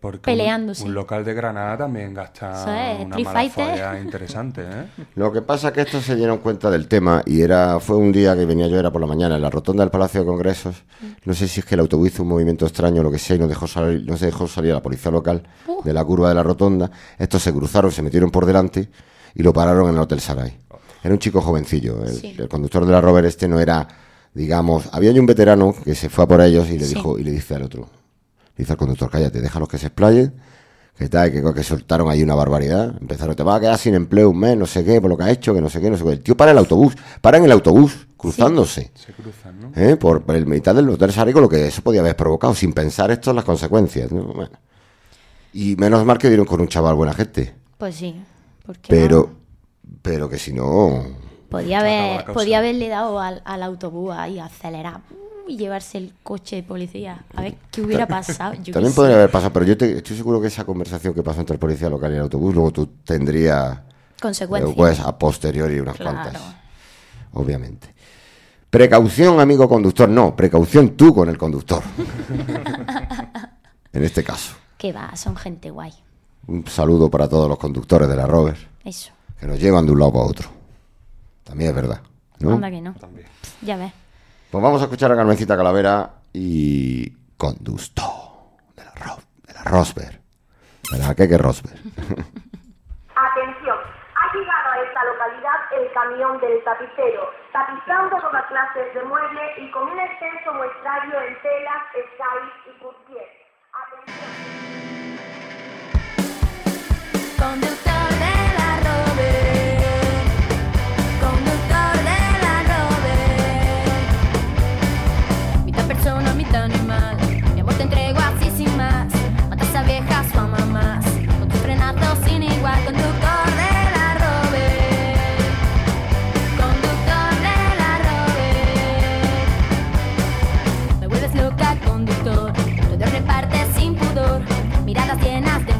[0.00, 0.82] Porque Peleándose.
[0.84, 3.70] Un, un local de Granada también gasta es, una Street mala Fighter.
[3.70, 4.86] folla interesante, ¿eh?
[5.16, 8.12] Lo que pasa es que estos se dieron cuenta del tema y era fue un
[8.12, 10.84] día que venía yo, era por la mañana, en la rotonda del Palacio de Congresos.
[11.24, 13.34] No sé si es que el autobús hizo un movimiento extraño o lo que sea
[13.34, 15.42] y no, dejó salir, no se dejó salir a la policía local
[15.84, 16.90] de la curva de la rotonda.
[17.18, 18.88] Estos se cruzaron, se metieron por delante
[19.34, 20.56] y lo pararon en el Hotel Saray.
[21.02, 22.04] Era un chico jovencillo.
[22.04, 22.36] El, Sí.
[22.38, 23.86] el conductor de la Rover este no era,
[24.32, 26.94] digamos, había un veterano que se fue a por ellos y le Sí.
[26.94, 27.88] dijo y le dice al otro,
[28.58, 30.34] dice al conductor, cállate, déjalos que se explayen
[30.98, 32.96] que tal, que, que soltaron ahí una barbaridad.
[33.00, 35.22] Empezaron, te vas a quedar sin empleo un mes, no sé qué, por lo que
[35.22, 36.10] ha hecho, que no sé qué, no sé qué.
[36.10, 38.90] El tío para el autobús, para en el autobús, cruzándose.
[38.94, 39.72] Se cruzan, ¿no?
[39.80, 39.96] ¿eh?
[39.96, 42.72] Por, por el mitad del hotel Saray, con lo que eso podía haber provocado, sin
[42.72, 44.10] pensar esto las consecuencias.
[44.10, 44.24] ¿no?
[44.24, 44.50] Bueno.
[45.52, 47.54] Y menos mal que dieron con un chaval buena gente.
[47.78, 48.20] Pues sí.
[48.66, 49.30] Porque Pero,
[50.02, 51.04] pero que si no.
[51.48, 56.56] podía, haber, podía haberle dado al, al autobús ahí, acelerar uh, y llevarse el coche
[56.56, 57.24] de policía.
[57.34, 58.54] A ver qué hubiera pasado.
[58.62, 58.96] Yo También sé.
[58.96, 61.60] podría haber pasado, pero yo te- estoy seguro que esa conversación que pasó entre el
[61.60, 63.80] policía local y el autobús, luego tú tendrías.
[64.20, 64.76] Consecuencias.
[64.76, 66.18] Pues a posteriori unas Claro.
[66.20, 66.42] cuantas.
[67.32, 67.94] Obviamente.
[68.70, 70.08] Precaución, amigo conductor.
[70.08, 71.82] No, precaución tú con el conductor.
[73.92, 74.54] en este caso.
[74.76, 75.92] Que va, son gente guay.
[76.46, 79.10] Un saludo para todos los conductores de la Rover Eso.
[79.38, 80.48] que nos llevan de un lado para otro.
[81.44, 82.00] También es verdad.
[82.40, 82.52] ¿no?
[82.52, 82.94] Anda que no.
[82.94, 83.26] También.
[83.62, 83.92] Ya ves.
[84.50, 88.02] Pues vamos a escuchar a Carmencita Calavera y Condusto
[88.74, 90.18] de la, Ro de la Rosberg.
[90.90, 91.76] De la Keke Rosberg.
[93.12, 93.76] Atención,
[94.16, 99.70] ha llegado a esta localidad el camión del tapicero, tapizando todas clases de mueble y
[99.70, 103.28] con un extenso muestrario en telas, skies y courtier.
[103.76, 104.87] Atención.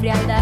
[0.09, 0.38] frialdad.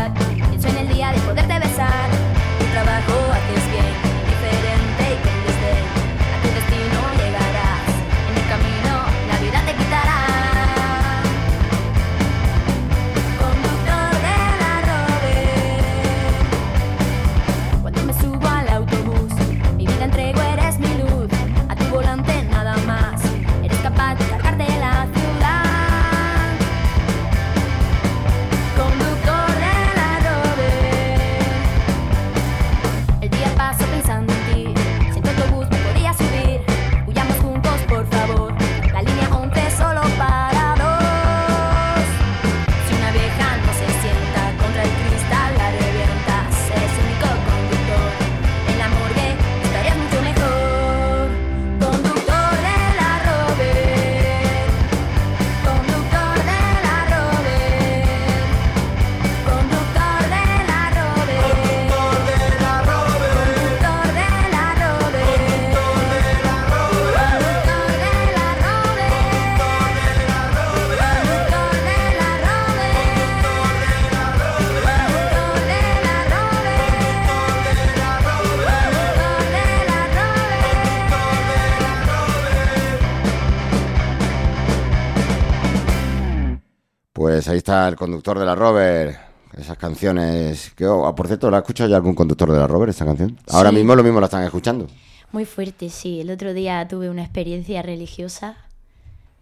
[87.46, 89.16] Pues ahí está el conductor de la Rover.
[89.56, 92.88] Esas canciones que, oh, por cierto, ¿la ha escuchado ya algún conductor de la Rover
[92.88, 93.38] esta canción?
[93.50, 93.76] Ahora Sí.
[93.76, 94.88] mismo lo mismo la están escuchando.
[95.30, 96.20] Muy fuerte, sí.
[96.20, 98.56] El otro día tuve una experiencia religiosa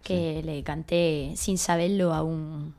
[0.03, 2.75] que le canté sin saberlo a un,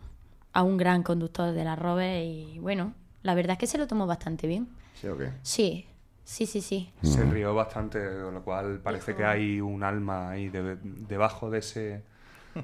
[0.53, 2.93] a un gran conductor de la Rover y bueno,
[3.25, 4.69] la verdad es que se lo tomó bastante bien.
[5.01, 5.33] ¿Sí o qué?
[5.43, 5.87] Sí,
[6.23, 6.89] sí, sí, sí.
[7.03, 11.59] Se rió bastante, con lo cual parece que hay un alma ahí de- debajo de
[11.59, 12.03] ese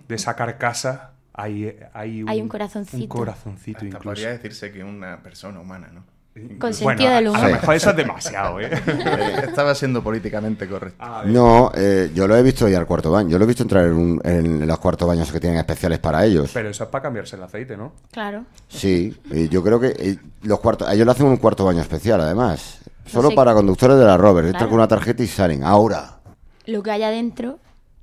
[0.07, 1.11] de esa carcasa.
[1.35, 3.03] Hay, hay, un, Hay un corazoncito.
[3.03, 4.05] Un corazoncito Hasta incluso.
[4.05, 6.05] podría decirse que una persona humana, ¿no?
[6.35, 7.45] Con Bueno, sentido del a- humor.
[7.45, 8.71] A lo mejor eso es demasiado, ¿eh?
[8.73, 11.03] Eh, Estaba siendo políticamente correcto.
[11.05, 11.31] A ver.
[11.31, 13.29] No, eh, yo lo he visto ir al cuarto baño.
[13.29, 16.25] Yo lo he visto entrar en, un- en los cuartos baños que tienen especiales para
[16.25, 16.51] ellos.
[16.55, 17.93] Pero eso es para cambiarse el aceite, ¿no?
[18.11, 18.45] Claro.
[18.69, 22.21] Sí, y yo creo que eh, los cuartos, ellos le hacen un cuarto baño especial,
[22.23, 22.79] además.
[23.05, 23.35] Solo sé.
[23.37, 24.45] para conductores de la Rover.
[24.47, 24.71] Entran Claro.
[24.71, 25.63] con una tarjeta y salen.
[25.65, 26.19] Ahora,
[26.65, 27.59] Lo que hay adentro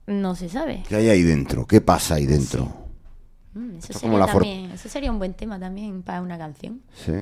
[0.06, 0.84] no se sabe.
[0.88, 1.66] ¿qué hay ahí dentro?
[1.66, 2.72] ¿Qué pasa ahí dentro?
[3.54, 6.22] Mm, eso, es sería como la for- también, eso sería un buen tema también para
[6.22, 6.82] una canción.
[6.94, 7.14] Sí.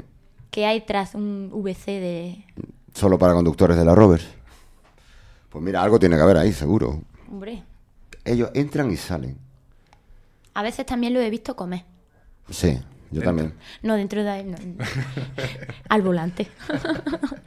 [0.51, 2.45] ¿Qué hay tras un VC de...
[2.93, 4.21] Solo para conductores de la Rover.
[5.49, 7.01] Pues mira, algo tiene que haber ahí, seguro.
[7.31, 7.63] Hombre,
[8.25, 9.37] Ellos entran y salen.
[10.53, 11.83] a veces también lo he visto comer.
[12.49, 12.79] Sí,
[13.11, 13.53] yo también.
[13.83, 14.43] No, dentro de...
[14.43, 14.57] no,
[15.89, 16.47] al volante.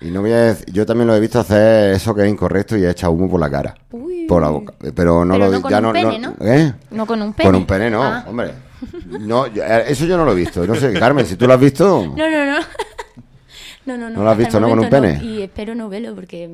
[0.01, 2.85] Y no voy a yo también lo he visto hacer eso que es incorrecto y
[2.87, 3.75] echa humo por la cara.
[3.91, 4.27] Uy.
[4.27, 4.75] Por la boca.
[4.95, 6.47] Pero no Pero lo no con ya un no, pene, no- ¿no?
[6.47, 6.75] ¿Eh?
[6.91, 7.49] No con un pene.
[7.49, 8.25] Con un pene no, Ah.
[8.29, 8.53] hombre.
[9.21, 10.67] No, yo- eh, eso yo no lo he visto.
[10.67, 12.03] No sé, Carmen, si tú lo has visto.
[12.17, 12.59] No, no, no.
[13.87, 14.17] No, no, no.
[14.19, 15.19] ¿No lo has visto, no, con un pene?
[15.25, 16.49] Y espero no verlo porque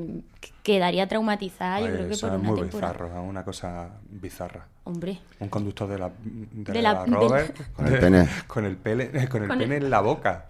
[0.63, 2.93] quedaría traumatizada, yo Ay, creo que eso por es una muy temporada.
[2.93, 4.67] bizarro, es una cosa bizarra.
[4.85, 8.29] Hombre, Un conductor de la, de De la, la- Rover Con el pene.
[8.47, 10.47] con el pene, con el Con el- pene en la boca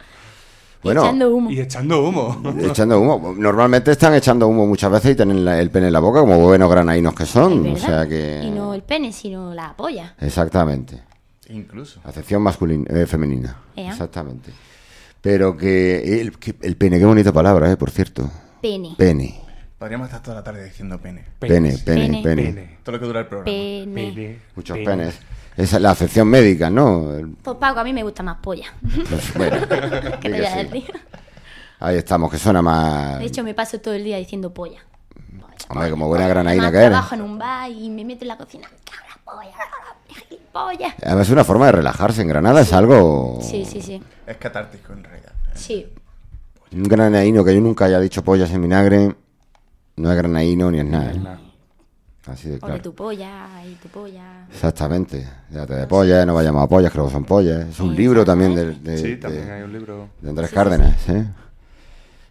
[0.82, 1.50] Bueno, echando humo.
[1.50, 2.42] y echando humo.
[2.60, 3.34] echando humo.
[3.36, 6.38] Normalmente están echando humo muchas veces y tienen la- el pene en la boca, como
[6.38, 7.66] buenos granaínos que son.
[7.72, 8.42] O sea que.
[8.44, 10.14] Y no el pene, sino la polla.
[10.20, 11.02] Exactamente.
[11.48, 12.00] Incluso.
[12.04, 13.56] Acepción masculina, eh, femenina.
[13.76, 13.90] Ea.
[13.90, 14.52] Exactamente.
[15.20, 18.30] Pero que el, que- el pene, qué bonita palabra, eh, por cierto.
[18.60, 18.94] Pene.
[18.96, 19.40] Pene.
[19.78, 21.24] Podríamos estar toda la tarde diciendo pene.
[21.38, 22.22] Pene, pene, Pene.
[22.22, 22.42] pene.
[22.44, 22.78] Pene.
[22.82, 23.44] Todo lo que dura el programa.
[23.44, 23.92] Pene.
[23.94, 24.38] Pene.
[24.54, 24.90] Muchos Pene.
[24.90, 25.18] penes.
[25.56, 27.10] Esa es la acepción médica, ¿no?
[27.42, 28.72] Pues Paco, a mí me gusta más polla.
[29.08, 30.64] pues, bueno, ¿Qué di te que voy a sí.
[30.64, 30.84] decir?
[31.78, 33.18] Ahí estamos, que suena más.
[33.18, 34.80] De hecho, me paso todo el día diciendo polla.
[35.68, 36.90] Hombre, como buena granaína Además, que eres.
[36.90, 38.68] trabajo en un bar y me meto en la cocina.
[38.84, 39.16] ¡Cabra
[40.64, 40.94] polla!
[41.02, 42.22] Además, es una forma de relajarse.
[42.22, 43.38] En Granada es algo.
[43.42, 44.02] Sí, sí, sí.
[44.26, 45.32] Es catártico en realidad.
[45.54, 45.86] Sí.
[46.72, 49.14] Un granaíno que yo nunca haya dicho pollas en vinagre.
[49.96, 51.12] No es granaíno ni es nada.
[51.12, 51.18] ¿eh?
[51.18, 51.40] Nada.
[52.26, 52.82] Así de O de claro.
[52.82, 54.46] tu polla y tu polla.
[54.50, 55.26] Exactamente.
[55.48, 57.68] Déjate de pollas, no vayamos a pollas, creo que son pollas.
[57.68, 60.08] Es un Sí, libro también de, de- Sí, de- también hay un libro.
[60.20, 61.24] de Andrés Sí, sí, Cárdenas, ¿eh?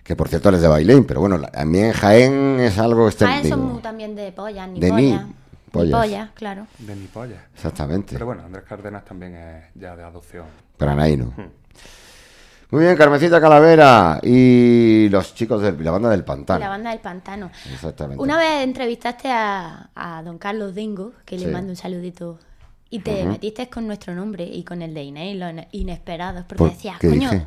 [0.03, 3.55] Que por cierto él es de Bailén, pero bueno, también Jaén es algo extendido.
[3.55, 5.01] son mu- también de polla, ni De polla.
[5.23, 5.33] ni
[5.75, 5.99] Pollas.
[6.01, 6.67] polla, claro.
[6.79, 7.45] De mi polla.
[7.53, 8.13] Exactamente.
[8.13, 10.45] Pero bueno, Andrés Cárdenas también es ya de adopción.
[10.79, 11.33] Granaíno.
[11.37, 11.49] Hmm.
[12.71, 16.59] Muy bien, Carmencita Calavera y los chicos de la banda del Pantano.
[16.59, 17.51] la banda del pantano.
[17.71, 18.21] Exactamente.
[18.21, 21.45] Una vez entrevistaste a, a don Carlos Dengo, que Sí.
[21.45, 22.39] le mando un saludito,
[22.89, 23.29] y te Ujú.
[23.33, 26.97] metiste con nuestro nombre y con el de Inés, los ine- inesperados, porque ¿Por decías,
[26.99, 27.45] coño, dije?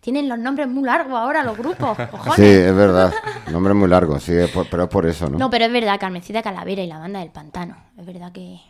[0.00, 2.34] Tienen los nombres muy largos ahora los grupos, cojones.
[2.36, 3.12] Sí, es verdad.
[3.50, 5.38] Nombre muy largo, sí, es por- pero es por eso, ¿no?
[5.38, 7.76] No, pero es verdad, Carmencita Calavera y la banda del pantano.
[7.98, 8.60] Es verdad que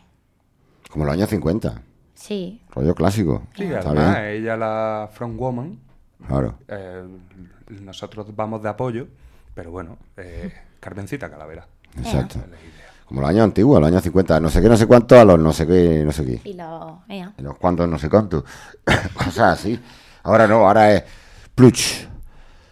[0.89, 1.81] Como los años 50.
[2.13, 2.61] sí.
[2.71, 3.43] Rollo clásico.
[3.55, 4.25] Sí, Está además, bien.
[4.27, 5.79] ella la Front Woman.
[6.27, 6.55] Claro.
[6.67, 7.03] eh,
[7.81, 9.07] nosotros vamos de apoyo,
[9.55, 11.65] pero bueno, eh, Carmencita Calavera.
[11.97, 12.39] Exacto.
[12.39, 12.71] es la idea.
[13.05, 14.39] Como los años antiguos, los años 50.
[14.39, 16.41] No sé qué, no sé cuánto, a los no sé qué, no sé qué.
[16.49, 16.93] Y los...
[17.09, 17.33] ea.
[17.37, 18.43] Y los cuantos, no sé cuánto.
[19.13, 19.79] Cosas así.
[20.23, 21.03] Ahora no, ahora es
[21.61, 22.07] Pluch,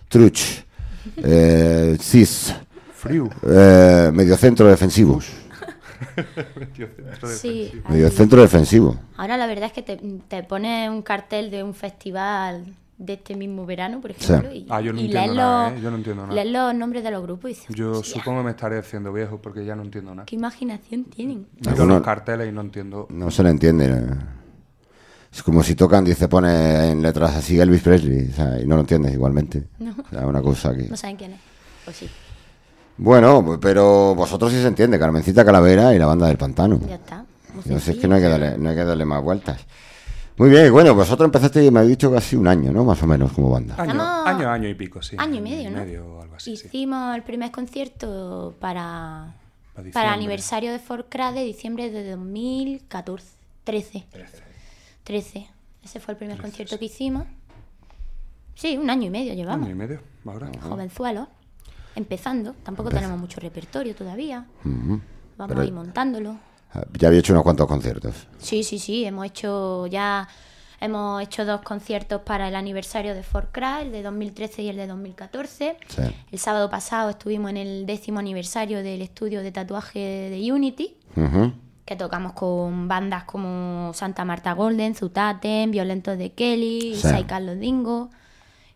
[0.07, 0.41] Truch,
[1.17, 2.55] eh, Cis,
[2.95, 3.29] Friu.
[3.47, 5.19] eh, mediocentro defensivo.
[7.27, 7.71] Sí.
[7.87, 8.97] Mediocentro defensivo.
[9.17, 9.97] Ahora la verdad es que te,
[10.27, 12.65] te pones un cartel de un festival
[12.97, 14.23] de este mismo verano, por Sí.
[14.23, 15.81] ejemplo, y, Ah, yo no y entiendo lees nada, los- ¿eh?
[15.83, 16.35] Yo no entiendo nada.
[16.35, 19.13] lees los nombres de los grupos y dices, Yo "Hostia, supongo que me estaré haciendo
[19.13, 20.25] viejo porque ya no entiendo nada.
[20.25, 21.45] qué imaginación tienen.
[21.69, 23.05] Miro los carteles y no entiendo.
[23.11, 23.85] No se le entiende.
[23.85, 24.15] eh.
[25.31, 28.75] Es como si tocan, dice, pone en letras así Elvis Presley, o sea, y no
[28.75, 29.63] lo entiendes igualmente.
[29.79, 29.91] No.
[29.91, 30.83] O sea, una cosa que...
[30.89, 31.39] No saben quién es.
[31.85, 32.09] Pues sí,
[32.97, 36.79] Bueno, pero vosotros sí se entiende, Carmencita Calavera y la banda del pantano.
[36.87, 37.25] ya está.
[37.65, 39.61] No sé, es que no hay que darle, no hay que darle más vueltas.
[40.37, 42.83] Muy bien, bueno, vosotros empezaste, me habéis dicho casi un año, ¿no?
[42.85, 43.75] Más o menos, como banda.
[43.77, 45.15] Año, año, año y pico, sí.
[45.19, 45.77] Año y medio, ¿no?
[45.77, 46.67] medio o algo así, sí.
[46.67, 49.35] Hicimos el primer concierto para,
[49.73, 50.01] Para para diciembre.
[50.07, 53.27] el aniversario de Forcra de diciembre de 2014.
[53.65, 54.05] 13.
[54.11, 54.48] 13.
[55.17, 57.25] Ese fue el primer concierto que hicimos.
[58.55, 59.65] Sí, un año y medio llevamos.
[59.65, 60.51] Año y medio, ahora.
[60.61, 61.27] Jovenzuelos.
[61.95, 62.53] Empezando.
[62.63, 64.45] Tampoco tenemos mucho repertorio todavía.
[64.65, 65.01] Ujú.
[65.37, 66.37] Vamos Pero- a ir montándolo.
[66.99, 68.27] Ya había hecho unos cuantos conciertos.
[68.37, 70.27] Sí, sí, sí, hemos hecho ya
[70.81, 74.77] hemos hecho dos conciertos para el aniversario de Fort Cry, el de 2013 y el
[74.77, 75.77] de 2014.
[75.87, 76.01] Sí.
[76.31, 81.51] El sábado pasado estuvimos en el décimo aniversario del estudio de tatuaje de Unity, Ujú.
[81.89, 87.01] Que tocamos con bandas como Santa Marta Golden, Zutaten, Violentos de Kelly, Sí.
[87.01, 88.11] Sai Carlos Dingo.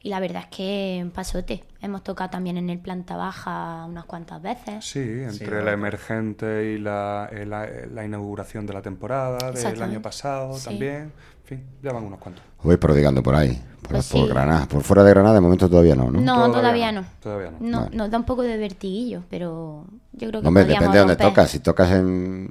[0.01, 1.63] Y la verdad es que en pasote.
[1.79, 4.83] Hemos tocado también en el planta baja unas cuantas veces.
[4.83, 5.69] Sí, entre Sí, bueno.
[5.69, 10.65] emergente y la, eh, la- la inauguración de la temporada del año pasado Sí.
[10.65, 11.11] también.
[11.43, 12.43] En fin, ya van unos cuantos.
[12.57, 14.27] Os vais prodigando por ahí, por, Pues por sí.
[14.27, 14.65] Granada.
[14.65, 16.19] Por fuera de Granada, de momento todavía no, ¿no?
[16.19, 17.05] No, todavía, no.
[17.21, 17.57] Todavía no.
[17.59, 17.95] No, Vale.
[17.95, 21.15] nos da un poco de vertiguillo, pero yo creo que Hombre, podríamos depende de dónde
[21.15, 21.51] tocas.
[21.51, 22.49] Si tocas en.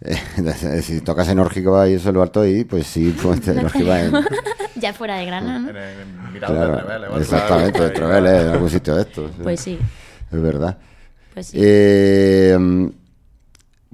[0.82, 4.00] si tocas en Órgiva y eso es lo alto ahí, pues sí, pues en Órgiva
[4.00, 4.12] en.
[4.76, 5.72] ya fuera de Granada,
[7.18, 7.90] exactamente, de.
[7.90, 9.30] Treveles, en algún sitio de estos.
[9.42, 9.78] Pues sí,
[10.30, 10.78] Es verdad.
[11.32, 11.58] pues sí.
[11.60, 12.90] Eh,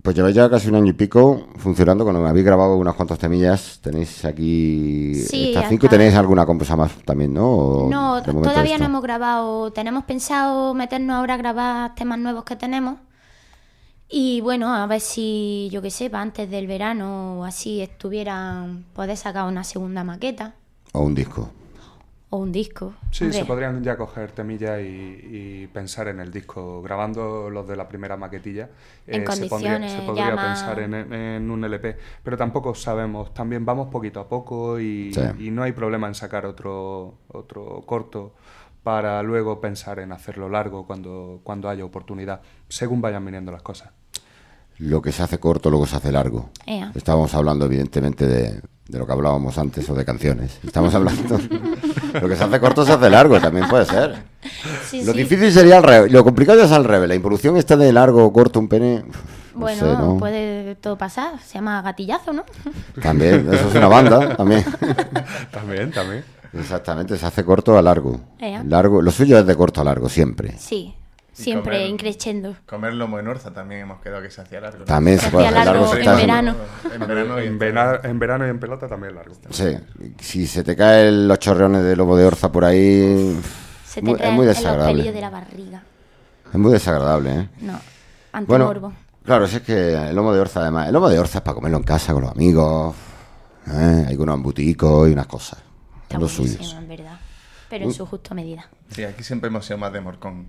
[0.03, 2.05] pues lleváis ya casi un año y pico funcionando.
[2.05, 6.75] Cuando habéis grabado unas cuantas temillas, tenéis aquí Sí, estas cinco y tenéis alguna cosa
[6.75, 7.47] más también, ¿no?
[7.51, 8.79] ¿O No, todavía esto?
[8.79, 9.71] no hemos grabado.
[9.73, 12.99] Tenemos pensado meternos ahora a grabar temas nuevos que tenemos.
[14.13, 18.85] Y bueno, a ver si, yo qué sé, pa' antes del verano o así estuvieran,
[18.93, 20.55] poder sacar una segunda maqueta
[20.93, 21.49] O un disco.
[22.31, 22.95] o un disco.
[23.13, 24.85] Sí, Hombre, se podrían ya coger temillas y,
[25.65, 26.83] y pensar en el disco.
[26.83, 28.69] Grabando los de la primera maquetilla,
[29.07, 29.49] En se podría,
[29.79, 31.97] condiciones se podría pensar en, en un LP.
[32.25, 35.21] Pero tampoco sabemos, también vamos poquito a poco y, Sí.
[35.47, 38.33] y no hay problema en sacar otro, otro corto
[38.83, 43.91] para luego pensar en hacerlo largo cuando, cuando haya oportunidad, según vayan viniendo las cosas.
[44.78, 46.51] Lo que se hace corto luego se hace largo.
[46.66, 46.91] Ea.
[46.95, 50.59] Estábamos hablando, evidentemente, de, de lo que hablábamos antes o de canciones.
[50.64, 51.39] Estamos hablando.
[52.18, 54.22] lo que se hace corto se hace largo, también puede ser.
[54.87, 55.18] sí, lo sí.
[55.18, 56.11] difícil sería al revés.
[56.11, 57.09] Lo complicado ya es al revés.
[57.11, 59.05] La involución esta de largo o corto, un pene.
[59.53, 60.16] No Bueno, sé, ¿no?
[60.16, 61.39] puede todo pasar.
[61.41, 62.45] Se llama gatillazo, ¿no?
[63.03, 64.64] También, eso es una banda, también.
[65.53, 66.24] También, también.
[66.53, 68.21] Exactamente, se hace corto a largo.
[68.67, 69.03] Largo.
[69.03, 70.55] Lo suyo es de corto a largo, siempre.
[70.59, 70.95] Sí,
[71.33, 72.57] siempre comer- increciendo.
[72.67, 74.81] Comer lomo en Orza también hemos quedado que se hacía largo.
[74.81, 74.85] ¿no?
[74.85, 75.95] También Se se puede hacer largo.
[75.95, 76.55] en verano.
[76.93, 77.59] En verano y En,
[78.19, 79.35] verano y en pelota también largo.
[79.51, 79.77] Sí,
[80.21, 83.39] si se te caen los chorreones de lobo de orza por ahí,
[83.87, 84.93] Se te es muy desagradable.
[84.95, 85.83] pelillos de la barriga.
[86.53, 87.49] Es muy desagradable, ¿eh?
[87.61, 87.79] No,
[88.47, 88.93] Bueno, antimorbo.
[89.25, 91.55] claro, si es que el lomo de orza, además, el lomo de orza es para
[91.55, 92.95] comerlo en casa con los amigos,
[93.69, 94.07] ¿eh?
[94.09, 95.61] hay unos embuticos y unas cosas.
[96.11, 96.51] Está Es lo suyo.
[96.55, 97.21] buenísimo, en verdad.
[97.69, 98.69] Pero en su justa medida.
[98.91, 100.49] Sí, aquí siempre hemos sido más de morcón.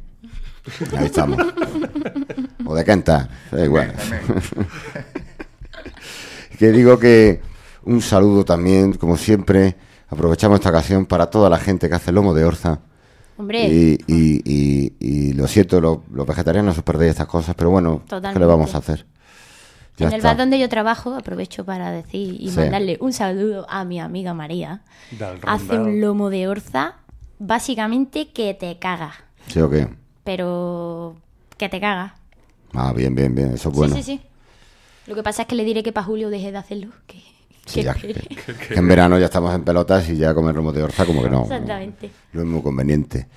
[0.97, 1.37] Ahí estamos.
[2.65, 3.93] o de Kenta, da igual.
[6.57, 7.41] Que digo que
[7.85, 9.75] un saludo también, como siempre,
[10.09, 12.79] aprovechamos esta ocasión para toda la gente que hace lomo de orza.
[13.37, 17.71] Hombre, Y, y, y, y lo siento, lo- los vegetarianos os perdéis estas cosas, pero
[17.71, 18.39] bueno, ¿qué Totalmente.
[18.39, 19.07] le vamos a hacer?
[19.97, 20.29] Ya en el está.
[20.29, 22.57] bar donde yo trabajo, aprovecho para decir y Sí.
[22.57, 24.81] mandarle un saludo a mi amiga María.
[25.45, 26.95] Hace un lomo de orza,
[27.39, 29.13] básicamente que te caga.
[29.47, 29.87] ¿Sí o qué?
[30.23, 31.15] Pero
[31.57, 32.15] que te caga.
[32.73, 33.95] Ah, bien, bien, bien, eso es bueno.
[33.95, 34.27] Sí, sí, sí.
[35.07, 36.87] Lo que pasa es que le diré que para Julio deje de hacerlo.
[37.05, 37.19] Que,
[37.65, 38.13] Sí, que ya, espere.
[38.13, 41.21] que- que en verano ya estamos en pelotas y ya comer lomo de orza como
[41.21, 41.43] que no.
[41.43, 42.09] Exactamente.
[42.33, 43.27] No es muy conveniente.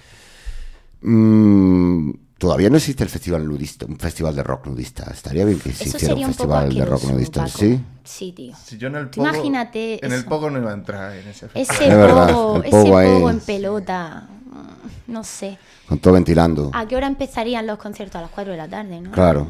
[1.02, 2.10] Mm,
[2.44, 5.10] todavía no existe el festival nudista, un festival de rock nudista.
[5.10, 7.48] Estaría bien que se Eso hiciera un festival de rock nudista.
[7.48, 8.54] Sí, Sí, tío.
[8.62, 11.48] Si yo en el pogo, imagínate En el pogo no iba a entrar en ese
[11.48, 11.62] festival.
[11.62, 14.28] Ese Es verdad, pogo, el ese pogo pogo en pelota.
[14.50, 15.58] mm, No sé.
[15.88, 16.70] con todo ventilando.
[16.74, 18.16] ¿A qué hora empezarían los conciertos?
[18.16, 19.10] A las 4 de la tarde, ¿no?
[19.10, 19.48] Claro,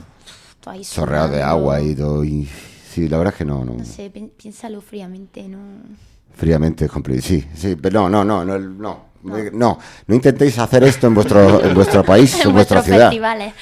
[0.83, 2.25] chorreado de agua y todo.
[2.25, 2.49] Y,
[2.93, 3.75] sí, la verdad es que no, no.
[3.75, 5.59] No sé, pi- piénsalo fríamente, ¿no?
[6.35, 7.27] Fríamente complicado.
[7.27, 11.63] Sí, sí, pero no, no, no, no, no, no, no intentéis hacer esto en vuestro,
[11.65, 13.09] en vuestro país, en, En vuestra ciudad.
[13.09, 13.55] festivales.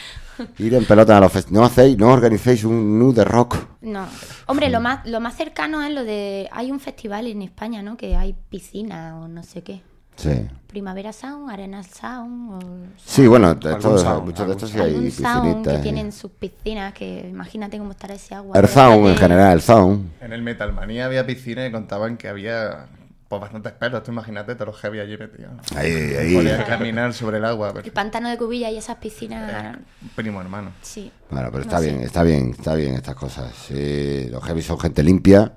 [0.59, 1.61] Ir en pelota a los festivales.
[1.61, 3.57] No hacéis, no organicéis un nude rock.
[3.83, 4.07] No.
[4.47, 6.49] Hombre, lo más, lo más cercano es lo de...
[6.53, 7.97] Hay un festival en España, ¿no?
[7.97, 9.83] Que hay piscina o no sé qué.
[10.17, 10.49] Sí.
[10.69, 12.59] Primavera Sound, Arenal Sound o...
[13.05, 15.63] Sí, bueno, todos- sound, muchos de estos sí hay piscinitas.
[15.75, 18.59] que y- tienen sus piscinas que imagínate cómo estará ese agua.
[18.59, 20.11] El sound en general, el sound.
[20.21, 22.87] En el Metal Manía había piscina y contaban que había
[23.29, 24.03] pues, bastantes pelos.
[24.03, 25.53] Tú imagínate todos los heavy allí metidos.
[25.77, 26.35] Ahí, ahí.
[26.37, 27.75] Podías caminar sobre el agua.
[27.85, 29.77] El pantano de Cubilla y esas piscinas...
[30.03, 30.71] Un primo hermano.
[30.81, 31.11] Sí.
[31.31, 31.87] Bueno, pero No está sé.
[31.91, 33.53] bien, está bien, está bien estas cosas.
[33.69, 35.53] Sí, los heavy son gente limpia,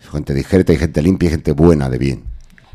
[0.00, 2.24] son gente discreta y gente limpia y gente buena de bien.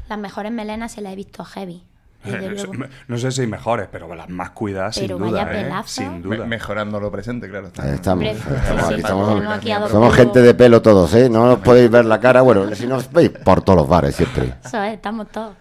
[0.10, 1.84] Las mejores melenas se las he visto a Heavy.
[3.08, 5.70] No sé si mejores, pero las más cuidadas, Pero sin ¿eh?
[5.86, 6.46] Sin Me- duda.
[6.46, 7.68] mejorando lo presente, claro.
[7.68, 7.88] está.
[7.94, 8.26] Estamos.
[8.26, 11.30] Hombre, estamos sí, aquí, sí, estamos- dos somos gente de pelo todos, ¿eh?
[11.30, 12.42] No nos podéis ver la cara.
[12.42, 14.56] Bueno, si nos veis por todos los bares siempre.
[14.64, 15.56] Eso es, estamos todos.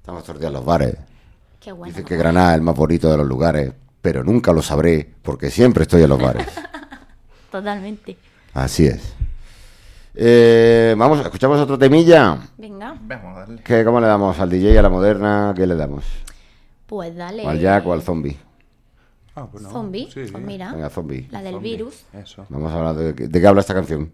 [0.00, 0.96] Estamos todos los días en los bares.
[1.60, 1.92] Qué bueno.
[1.92, 5.50] Dicen que Granada es el más bonito de los lugares, pero nunca lo sabré porque
[5.50, 6.46] siempre estoy en los bares.
[7.50, 8.16] Totalmente.
[8.54, 9.14] Así es.
[10.20, 12.38] Eh, vamos, escuchamos otro temilla.
[12.56, 13.62] Venga, Vamos a darle.
[13.62, 14.36] ¿Qué, ¿Cómo le damos?
[14.40, 15.52] ¿Al DJ, a la moderna?
[15.56, 16.04] ¿Qué le damos?
[16.86, 17.44] pues dale.
[17.46, 18.36] ¿O al Jack o al zombie?
[19.36, 19.70] Ah, pues no.
[19.70, 21.28] Zombie, Sí, pues mira, Venga, zombie.
[21.30, 21.76] la del zombie.
[21.76, 22.02] virus.
[22.14, 22.46] Eso.
[22.48, 24.10] Vamos a hablar de, de qué habla esta canción.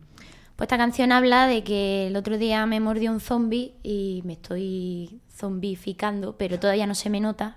[0.57, 4.35] Pues esta canción habla de que el otro día me mordió un zombie y me
[4.35, 7.57] estoy zombificando, pero todavía no se me nota.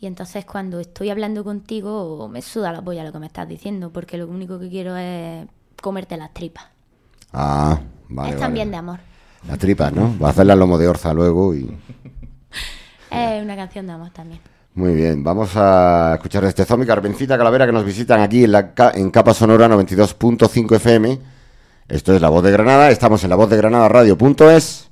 [0.00, 3.92] Y entonces cuando estoy hablando contigo me suda la polla lo que me estás diciendo,
[3.92, 5.46] porque lo único que quiero es
[5.80, 6.64] comerte las tripas.
[7.32, 8.30] Ah, vale.
[8.30, 8.40] es vale.
[8.40, 9.00] también de amor.
[9.48, 10.14] Las tripas, ¿no?
[10.22, 11.76] Va a hacer la lomo de orza luego y...
[13.10, 14.40] Es una canción de amor también.
[14.74, 18.72] Muy bien, vamos a escuchar este zombie Carmencita Calavera que nos visitan aquí en, la,
[18.94, 21.18] en Capa Sonora 92.5 FM.
[21.88, 24.88] Esto es La Voz de Granada, estamos en la voz de Granada Radio.es.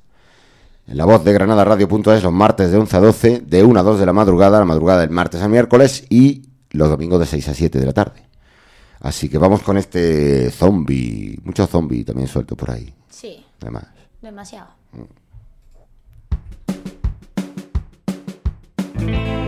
[0.87, 3.83] En la voz de Granada Radio.es los martes de 11 a 12, de 1 a
[3.83, 7.49] 2 de la madrugada, la madrugada del martes a miércoles y los domingos de 6
[7.49, 8.30] a 7 de la tarde.
[9.01, 13.85] Así que vamos con este zombie, mucho zombie también suelto por ahí, Sí, además.
[14.21, 14.69] demasiado.
[18.93, 19.40] Después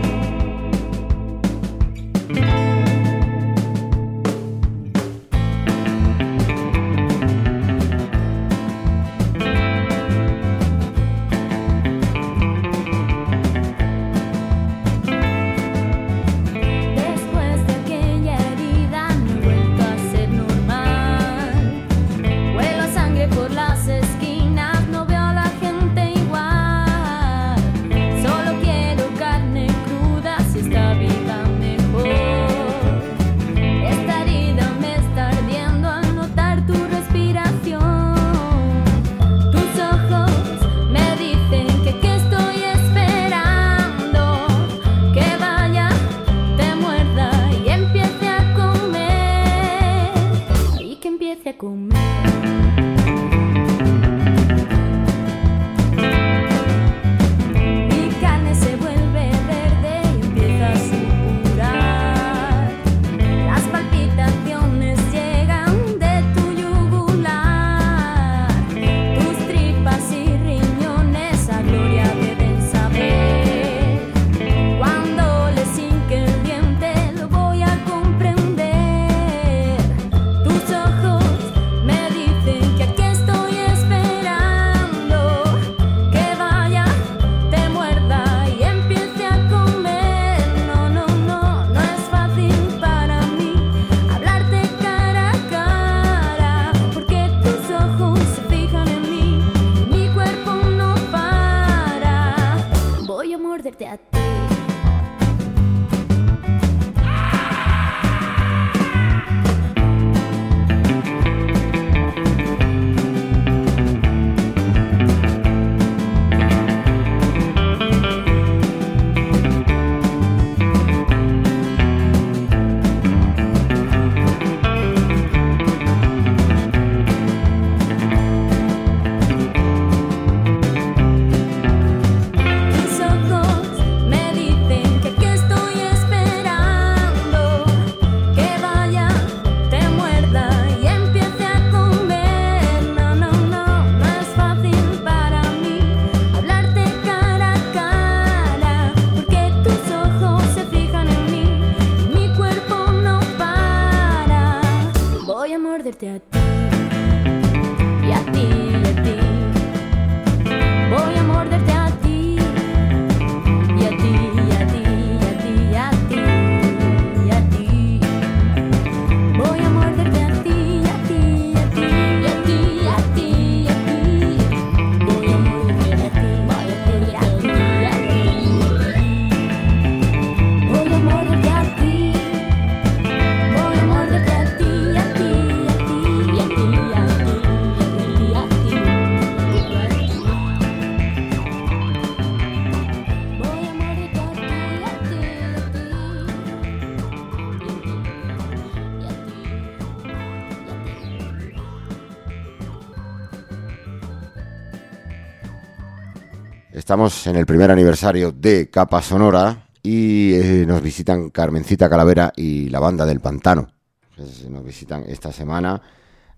[207.04, 212.70] Estamos en el primer aniversario de Capa Sonora y eh, nos visitan Carmencita Calavera y
[212.70, 213.68] la banda del Pantano.
[214.16, 215.82] Pues, Nos visitan esta semana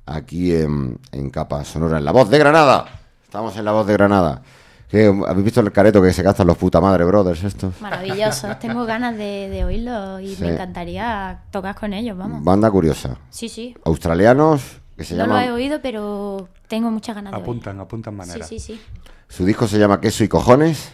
[0.07, 2.85] aquí en, en Capa Sonora, en La Voz de Granada.
[3.23, 4.43] Estamos en La Voz de Granada.
[4.89, 7.81] ¿Qué, ¿Habéis visto el careto que se gastan los puta madre brothers estos?
[7.81, 10.43] Maravillosos, tengo ganas de, de oírlos y Sí.
[10.43, 12.43] me encantaría tocar con ellos, vamos.
[12.43, 13.17] Banda curiosa.
[13.31, 15.43] Sí, sí, Australianos que se no llama...
[15.45, 18.23] lo he oído, pero tengo muchas ganas de Apuntan, apuntan oír.
[18.25, 18.49] Sí, maneras.
[18.49, 18.81] sí, sí.
[19.29, 20.91] Su disco se llama Queso y Cojones.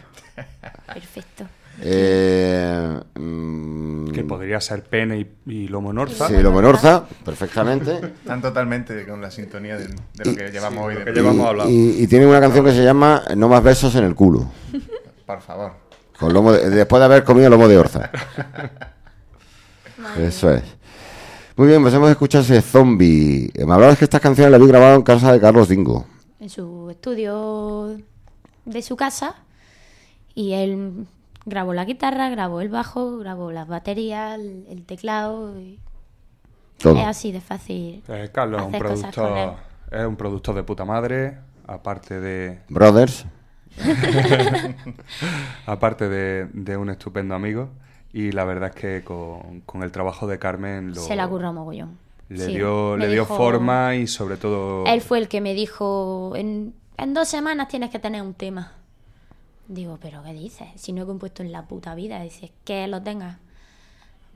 [0.87, 1.45] Perfecto.
[1.85, 6.29] Eh, mm, Que podría ser pene y, y lomo norza.
[6.29, 7.95] Sí, lo menorza, perfectamente.
[8.23, 10.95] Están totalmente con la sintonía de, de lo que llevamos hoy.
[10.97, 11.71] de- que llevamos hablado.
[11.71, 14.51] Y, y tiene una canción que se llama No más besos en el culo.
[15.27, 15.73] Por favor.
[16.19, 18.11] Con lomo de- después de haber comido lomo de orza.
[20.19, 20.63] Eso es.
[21.57, 23.51] Muy bien, pues hemos escuchado ese zombie.
[23.55, 26.07] Eh, Me hablabas que estas canciones las habéis grabado en casa de Carlos Dingo.
[26.41, 27.97] En su estudio
[28.65, 29.37] de su casa.
[30.35, 31.07] Y él
[31.45, 35.59] grabó la guitarra, grabó el bajo, grabó las baterías, el, el teclado.
[35.61, 35.79] y
[36.79, 36.97] Todo.
[36.99, 38.03] Es así de fácil.
[38.09, 39.51] Eh, Carlos es un, cosas con él.
[39.51, 43.27] productor, es un productor de puta madre, aparte de, Brothers.
[45.67, 47.69] aparte de, de un estupendo amigo.
[48.13, 51.53] Y la verdad es que con, con el trabajo de Carmen lo, Se la curró
[51.53, 51.97] mogollón.
[52.29, 54.85] le Sí, dio, le dio dijo- forma y sobre todo...
[54.87, 58.73] Él fue el que me dijo, en, en dos semanas tienes que tener un tema.
[59.69, 60.69] Digo, pero ¿qué dices?
[60.77, 62.21] Si no he compuesto en la puta vida.
[62.21, 63.39] Dice, que lo tengas.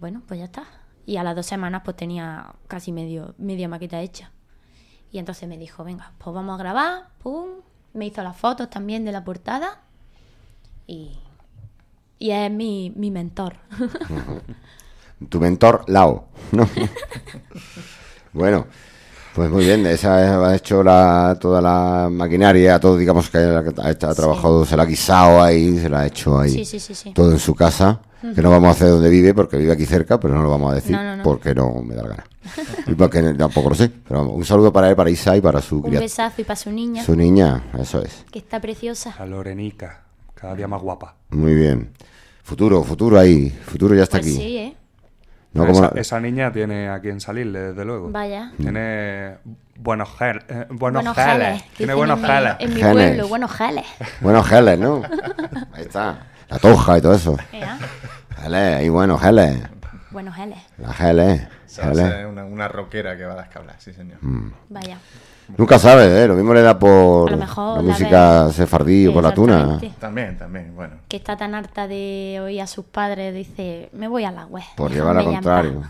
[0.01, 0.65] Bueno, pues ya está.
[1.05, 4.33] Y a las dos semanas pues tenía casi medio, media maqueta hecha.
[5.13, 7.09] Y entonces me dijo, venga, pues vamos a grabar.
[7.23, 7.51] Pum.
[7.93, 9.81] Me hizo las fotos también de la portada.
[10.87, 11.19] Y,
[12.19, 13.57] y es mi, mi mentor.
[15.31, 16.29] Tu mentor, Lao.
[16.53, 16.69] ¿no?
[18.35, 18.67] bueno,
[19.37, 19.87] pues muy bien.
[19.87, 24.77] Esa ha hecho la, toda la maquinaria, todo, digamos que ha, ha- ha trabajado, se
[24.77, 26.51] la ha guisado ahí, se la ha hecho ahí.
[26.51, 27.13] Sí, sí, sí, sí.
[27.13, 28.01] Todo en su casa.
[28.35, 30.73] Que no vamos a hacer donde vive, porque vive aquí cerca, pero no lo vamos
[30.73, 31.23] a decir, No, no, no.
[31.23, 32.25] porque no me da la gana.
[32.89, 33.89] Y porque tampoco lo sé.
[33.89, 36.57] Pero vamos, un saludo para él, para Isa y para su, Un besazo y para
[36.57, 37.63] su niña, su niña.
[37.79, 38.25] Eso es.
[38.33, 39.15] que está preciosa.
[39.19, 40.03] La Lorenica,
[40.35, 41.15] cada día más guapa.
[41.31, 41.91] Muy bien.
[42.43, 43.49] Futuro, futuro ahí.
[43.51, 44.37] Futuro ya está Pues aquí.
[44.43, 44.77] sí, ¿eh?
[45.65, 48.11] No esa, la- esa niña tiene a quien salirle, desde luego.
[48.11, 48.53] Vaya.
[48.57, 49.37] Tiene
[49.77, 51.47] buenos gel, eh, buenos, Buenos geles.
[51.49, 51.65] geles.
[51.77, 52.57] Tiene buenos en mi- geles.
[52.61, 53.07] En mi Geles.
[53.09, 53.85] pueblo, buenos geles.
[54.21, 55.03] Buenos geles, ¿no?
[55.73, 56.19] Ahí está.
[56.49, 57.37] La toja y todo eso.
[57.53, 57.79] Ea,
[58.43, 59.59] Geles, y bueno, geles.
[60.11, 60.59] Buenos geles.
[60.79, 61.47] La geles.
[61.75, 62.27] Geles.
[62.27, 64.19] una, una rockera que va a descablar, sí, señor.
[64.23, 64.53] Mm.
[64.71, 64.99] Vaya.
[65.57, 66.27] Nunca sabes, ¿eh?
[66.27, 69.81] Lo mismo le da por la música sefardí o por la tuna.
[69.99, 70.95] También, también, bueno.
[71.09, 74.65] Que está tan harta de oír a sus padres, dice, me voy a la web.
[74.77, 75.83] Por llevar al contrario.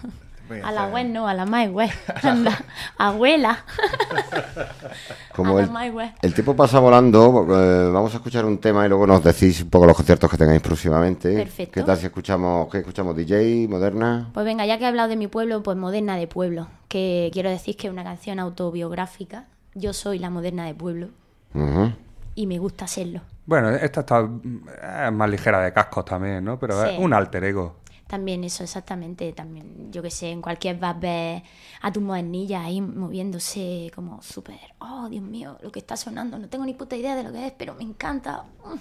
[0.49, 0.59] Paz".
[0.59, 1.90] Voy A la web no, a la más web.
[2.22, 2.59] Anda,
[2.99, 3.59] abuela.
[5.34, 6.11] Como a el, la más web.
[6.22, 9.70] el tiempo pasa volando, eh, vamos a escuchar un tema y luego nos decís un
[9.70, 11.34] poco los conciertos que tengáis próximamente.
[11.34, 11.72] Perfecto.
[11.74, 14.30] ¿Qué tal si escuchamos, qué escuchamos DJ, moderna?
[14.32, 16.68] Pues venga, ya que he hablado de mi pueblo, pues Moderna de Pueblo.
[16.88, 19.44] Que quiero decir que es una canción autobiográfica.
[19.74, 21.09] Yo soy la Moderna de Pueblo
[22.34, 23.20] y me gusta serlo.
[23.47, 24.61] Bueno, esta está mm,
[25.07, 26.59] es más ligera de cascos también, ¿no?
[26.59, 26.90] Pero Sí.
[26.94, 27.76] es un alter ego.
[28.07, 29.32] También eso, exactamente.
[29.32, 31.42] También, yo que sé, en cualquier bar ves
[31.82, 36.38] a tu modernilla ahí moviéndose como súper, oh, Dios mío, lo que está sonando.
[36.38, 38.44] No tengo ni puta idea de lo que es, pero me encanta.
[38.64, 38.76] Mm.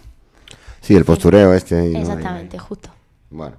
[0.82, 1.76] Sí, el postureo este.
[1.89, 2.89] no- Exactamente, justo.
[3.32, 3.55] Bueno.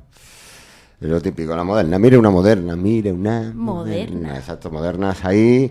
[1.00, 1.98] Es lo típico, la moderna.
[1.98, 4.36] Mire una moderna, mire una Moderna.
[4.38, 5.70] Exacto, modernas ahí.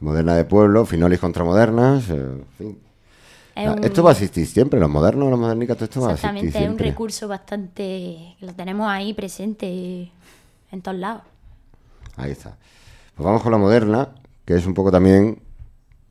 [0.00, 2.08] Moderna de pueblo, finolis contra modernas.
[2.08, 2.78] eh, en fin.
[3.56, 6.30] Un- Esto va a existir siempre, los modernos, los modernicas, todo esto va a existir
[6.30, 6.90] Exactamente, es un siempre.
[6.90, 8.36] recurso bastante.
[8.40, 10.10] lo tenemos ahí presente
[10.72, 11.22] en todos lados.
[12.16, 12.56] Ahí está.
[13.14, 14.08] Pues vamos con la moderna,
[14.44, 15.40] que es un poco también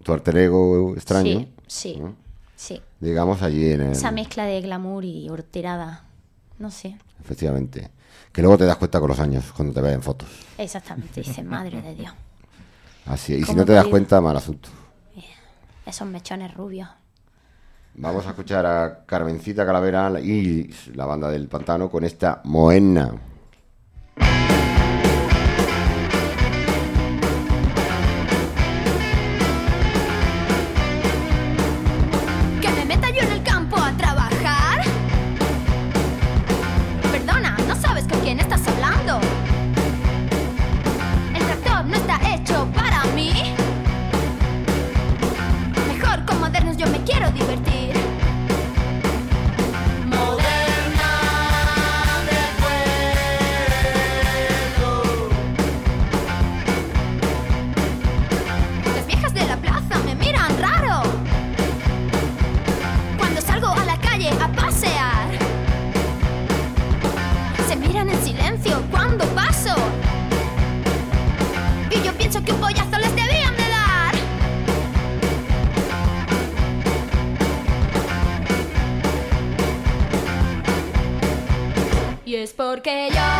[0.03, 1.39] tu alter ego extraño.
[1.39, 2.15] Sí, sí, ¿no?
[2.55, 2.81] sí.
[2.99, 3.91] Digamos allí en el...
[3.91, 6.05] Esa mezcla de glamour y horterada.
[6.59, 6.97] No sé.
[7.21, 7.89] Efectivamente.
[8.31, 10.29] Que luego te das cuenta con los años, cuando te ves en fotos.
[10.57, 12.13] Exactamente, dice, madre de Dios.
[13.05, 13.39] Así es.
[13.39, 14.69] Y si ¿Cómo no te das cuenta, mal asunto.
[15.85, 16.87] Esos mechones rubios.
[17.95, 23.32] Vamos a escuchar a Carmencita Calavera y la banda del pantano con esta Moenna.
[72.45, 74.15] Que un pollazo les debían de dar.
[82.25, 83.32] Y es porque yo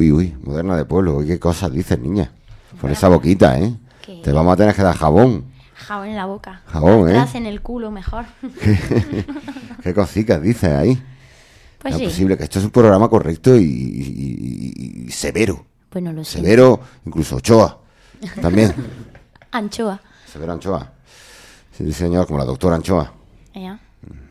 [0.00, 1.16] Uy, uy, moderna de pueblo.
[1.16, 2.32] Uy, qué cosas dices, niña.
[2.80, 3.74] Con esa boquita, ¿eh?
[4.24, 5.44] Te vamos a tener que dar jabón.
[5.74, 6.62] Jabón en la boca.
[6.68, 7.12] Jabón, ¿eh?
[7.12, 8.24] Atrás en el culo mejor.
[9.82, 11.02] ¿Qué cositas dices ahí?
[11.78, 12.04] Pues no sí.
[12.06, 15.66] es posible, que esto es un programa correcto y, y- y- y severo.
[15.92, 16.38] Bueno, lo sé.
[16.38, 17.78] Severo, incluso Ochoa.
[18.40, 18.72] También.
[19.50, 20.00] Anchoa.
[20.32, 20.92] Severo Anchoa.
[21.76, 23.12] Sí, señor, como la doctora Anchoa.
[23.52, 23.78] Ella.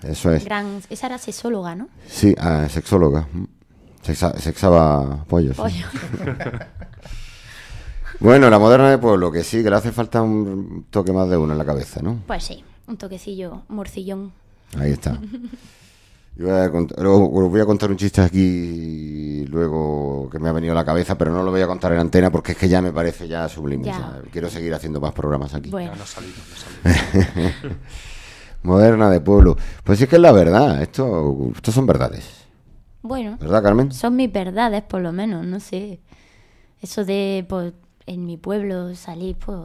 [0.01, 0.45] Eso es.
[0.45, 0.81] Gran...
[0.89, 1.89] Esa era sexóloga, ¿no?
[2.07, 3.27] Sí, ah, sexóloga.
[4.03, 5.55] Sexa- sexaba pollos.
[5.55, 5.61] sí.
[5.61, 5.85] Pollo.
[8.21, 11.37] Bueno, la moderna de pueblo, que sí, que le hace falta un toque más de
[11.37, 12.19] uno en la cabeza, ¿no?
[12.27, 14.33] Pues sí, un toquecillo morcillón.
[14.77, 15.17] Ahí está.
[16.35, 20.49] Yo voy a cont- luego os voy a contar un chiste aquí luego que me
[20.49, 22.57] ha venido a la cabeza, pero no lo voy a contar en antena porque es
[22.57, 23.85] que ya me parece ya sublime.
[23.85, 23.93] Ya.
[23.93, 25.69] o sea, quiero seguir haciendo más programas aquí.
[25.69, 26.39] Bueno, Ya no salimos,
[26.83, 27.53] no salimos.
[28.63, 29.55] Moderna de pueblo.
[29.83, 30.81] Pues sí es que es la verdad.
[30.81, 32.38] Esto, estos son verdades.
[33.01, 33.91] Bueno, ¿Verdad, Carmen?
[33.91, 35.99] son mis verdades por lo menos, no sé.
[36.81, 37.73] Eso de, pues,
[38.05, 39.59] en mi pueblo salir pues,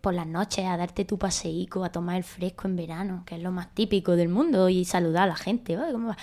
[0.00, 3.42] por las noches a darte tu paseico, a tomar el fresco en verano, que es
[3.42, 6.16] lo más típico del mundo, y saludar a la gente, "Oye, ¿cómo va?".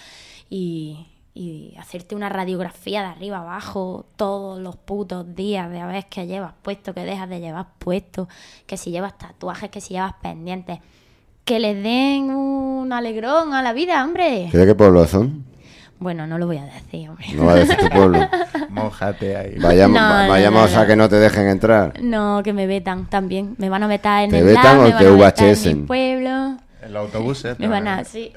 [0.49, 6.07] Y, y hacerte una radiografía de arriba abajo todos los putos días de a ver
[6.09, 8.27] qué llevas puesto, qué dejas de llevar puesto,
[8.65, 10.79] que si llevas tatuajes, que si llevas pendientes.
[11.45, 14.49] Que les den un alegrón a la vida, hombre.
[14.51, 15.45] ¿Que ¿De qué pueblo son?
[15.99, 17.25] Bueno, no lo voy a decir, hombre.
[17.33, 18.19] No va a decir tu pueblo.
[18.69, 19.55] Mojate ahí.
[19.59, 22.01] Vayamos, No, va- no, vayamos no, a que no te dejen entrar.
[22.01, 23.55] No, que me vetan también.
[23.57, 25.47] Me van a vetar en ¿Te el vetan lab, o me te van a vetar
[25.51, 25.65] VHS?
[25.65, 26.29] en mi pueblo.
[26.81, 27.59] En los autobuses.
[27.59, 28.03] Me van a...
[28.05, 28.31] Sí.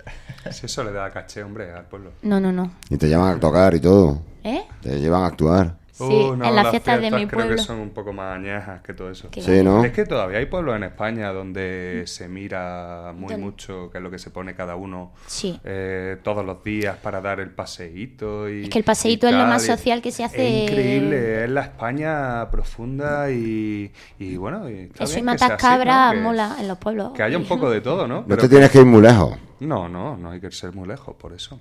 [0.51, 2.11] Si eso le da caché, hombre, al pueblo.
[2.23, 2.73] No, no, no.
[2.91, 4.21] Y te llaman a tocar y todo.
[4.43, 4.63] ¿Eh?
[4.81, 5.77] Te llevan a actuar.
[5.95, 7.57] Sí, Uh, no, en las fiestas de mi creo pueblo.
[7.57, 9.29] que son un poco más añejas que todo eso.
[9.31, 9.85] Sí, ¿no?
[9.85, 13.45] Es que todavía hay pueblos en España donde se mira muy ¿Dónde?
[13.45, 15.61] mucho qué es lo que se pone cada uno Sí.
[15.65, 18.49] eh, todos los días para dar el paseíto.
[18.49, 20.65] Y, Es que el paseíto es lo más social que se hace.
[20.65, 24.71] Es increíble, es la España profunda y, y bueno.
[24.71, 26.23] Y está Eso y bien así, cabras ¿no?
[26.23, 27.13] Mola en los pueblos.
[27.13, 28.21] Que haya un poco de todo, ¿no?
[28.23, 29.37] No Pero te tienes que ir muy lejos.
[29.61, 31.61] no, no, no hay que ser muy lejos por eso.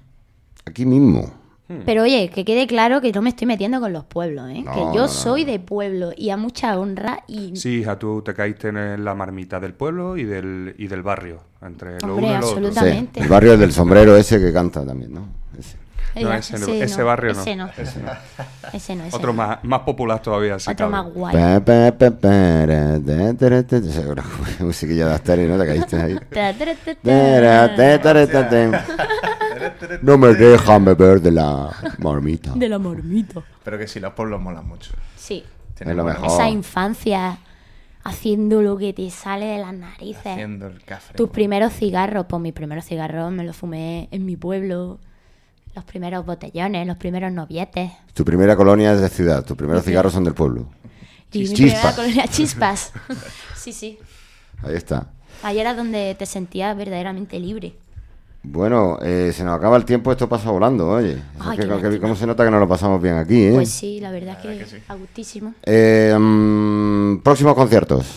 [0.66, 1.41] Aquí mismo.
[1.86, 4.62] Pero oye, que quede claro que no me estoy metiendo con los pueblos, ¿eh?
[4.64, 7.56] No, que yo no, soy de pueblo y a mucha honra y...
[7.56, 11.42] Sí, hija, tú te caíste en la marmita del pueblo y del, y del barrio.
[11.62, 12.60] Entre lo Hombre, uno y lo otro.
[12.62, 13.20] Sí, absolutamente.
[13.22, 15.28] el barrio del sombrero ese que canta también, ¿no?
[15.58, 15.78] Ese.
[16.14, 17.40] No, ese no- ese barrio no.
[17.42, 17.70] Ese no.
[17.78, 18.12] Ese no.
[18.74, 19.34] Ese no, ese Otro no.
[19.38, 20.60] más, más popular todavía.
[20.60, 21.04] si Otro cabe.
[21.04, 21.34] más guay.
[24.60, 25.58] Musiquilla de Asteri, ¿no?
[25.58, 26.20] Te caíste ahí.
[30.02, 32.54] No me dejan beber de la marmita.
[32.56, 33.42] De la mormita.
[33.64, 34.94] Pero que sí, los pueblos molan mucho.
[35.16, 35.44] Sí.
[35.80, 36.10] Lo.
[36.10, 37.40] Esa infancia
[38.04, 40.26] haciendo lo que te sale de las narices.
[40.26, 41.14] Haciendo el café.
[41.16, 45.00] Tus primeros cigarros, pues mis primeros cigarros me los fumé en mi pueblo.
[45.74, 47.92] Los primeros botellones, los primeros novietes.
[48.14, 50.68] Tu primera colonia es de ciudad, tus primeros cigarros son del pueblo.
[51.32, 51.48] Y
[51.96, 52.92] colonia chispas.
[53.56, 53.98] sí, sí.
[54.64, 55.08] Ahí está.
[55.44, 57.76] Ahí era donde te sentías verdaderamente libre.
[58.44, 61.12] Bueno, eh, se nos acaba el tiempo, esto pasa volando, oye.
[61.14, 62.00] Es Ay, que- qué que-.
[62.00, 63.52] ¿Cómo se nota que nos lo pasamos bien aquí, eh?
[63.54, 65.54] Pues sí, la verdad que, a gustísimo.
[65.64, 68.08] Eh, mm, próximos conciertos.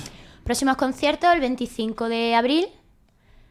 [0.42, 2.66] Próximos conciertos el 25 de abril.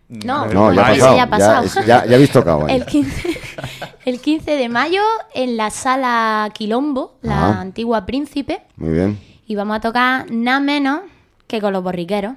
[0.10, 1.16] No, No, ya ha ese pasado.
[1.18, 1.66] ya ha pasado.
[1.82, 2.68] Ya, ya, ya habéis tocado.
[2.68, 3.40] El 15,
[4.06, 5.02] el 15 de mayo
[5.34, 7.62] en la sala Quilombo, la Ajá.
[7.62, 8.64] antigua Príncipe.
[8.78, 9.20] Muy bien.
[9.48, 11.02] Y vamos a tocar nada menos
[11.48, 12.34] que con los borriqueros.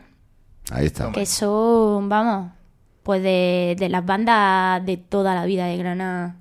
[0.70, 1.10] Ahí está.
[1.12, 2.50] Que son, vamos,
[3.06, 6.34] pues de, de las bandas de toda la vida de Granada,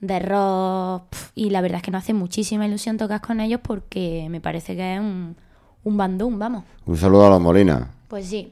[0.00, 1.10] de rock.
[1.10, 4.40] pf, Y la verdad es que nos hace muchísima ilusión tocar con ellos porque me
[4.40, 5.36] parece que es un,
[5.84, 6.64] un bandún, vamos.
[6.86, 7.90] Un saludo a los Molina.
[8.08, 8.50] Pues sí,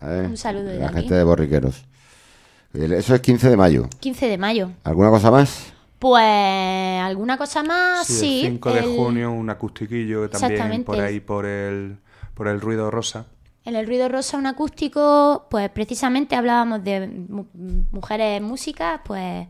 [0.00, 0.26] ¿eh?
[0.26, 1.00] Un saludo de La aquí.
[1.00, 1.84] gente de Borriqueros.
[2.72, 3.88] Eso es 15 de mayo.
[4.00, 4.70] 15 de mayo.
[4.84, 5.70] ¿Alguna cosa más?
[5.98, 8.06] Pues, ¿alguna cosa más?
[8.06, 8.40] Sí, Sí.
[8.46, 11.98] el 5 de el- junio, un acustiquillo también Exactamente, por ahí por el,
[12.34, 13.26] por el ruido rosa.
[13.64, 17.46] En el ruido rosa, un acústico, pues precisamente hablábamos de mu-
[17.92, 19.46] mujeres músicas, pues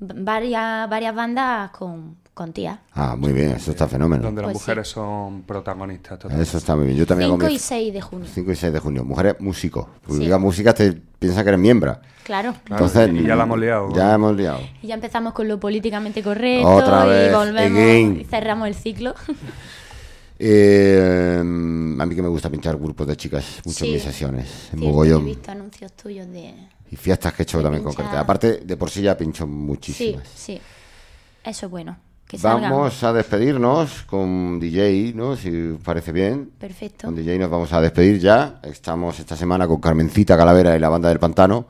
[0.00, 2.78] varias, varias bandas con, con tías.
[2.94, 4.22] Ah, muy bien, eso está fenómeno.
[4.22, 4.70] Donde las Pues sí.
[4.70, 6.18] mujeres son protagonistas.
[6.18, 6.42] totalmente.
[6.48, 6.96] Eso está muy bien.
[6.98, 8.28] Yo también hago 5 mi- y 6 de junio.
[8.32, 9.04] 5 y 6 de junio.
[9.04, 9.86] Mujeres músicos.
[10.00, 10.24] Porque Sí.
[10.24, 11.98] digas música te piensa que eres miembro.
[12.24, 12.54] Claro.
[12.70, 13.94] Entonces, y ya la hemos liado.
[13.94, 14.60] Ya hemos liado.
[14.80, 18.20] Y ya empezamos con lo políticamente correcto Otra y volvemos again.
[18.20, 19.14] y cerramos el ciclo.
[20.38, 21.44] Eh, a
[22.06, 23.94] mí que me gusta pinchar grupos de chicas mucho en Sí.
[23.94, 24.46] mis sesiones.
[24.72, 25.22] En Cierto, mogollón.
[25.22, 26.54] He visto anuncios tuyos de...
[26.90, 27.96] Y fiestas que he hecho también pinchar.
[28.04, 28.22] concretas.
[28.22, 30.28] Aparte, de por sí ya pincho Sí, muchísimas.
[30.34, 30.60] sí.
[31.44, 31.96] Eso es bueno.
[32.26, 32.70] Que salgan.
[32.70, 35.36] Vamos a despedirnos con DJ, ¿no?
[35.36, 36.50] Si os parece bien.
[36.58, 37.06] Perfecto.
[37.06, 38.60] Con DJ nos vamos a despedir ya.
[38.62, 41.66] Estamos esta semana con Carmencita Calavera y la banda del Pantano.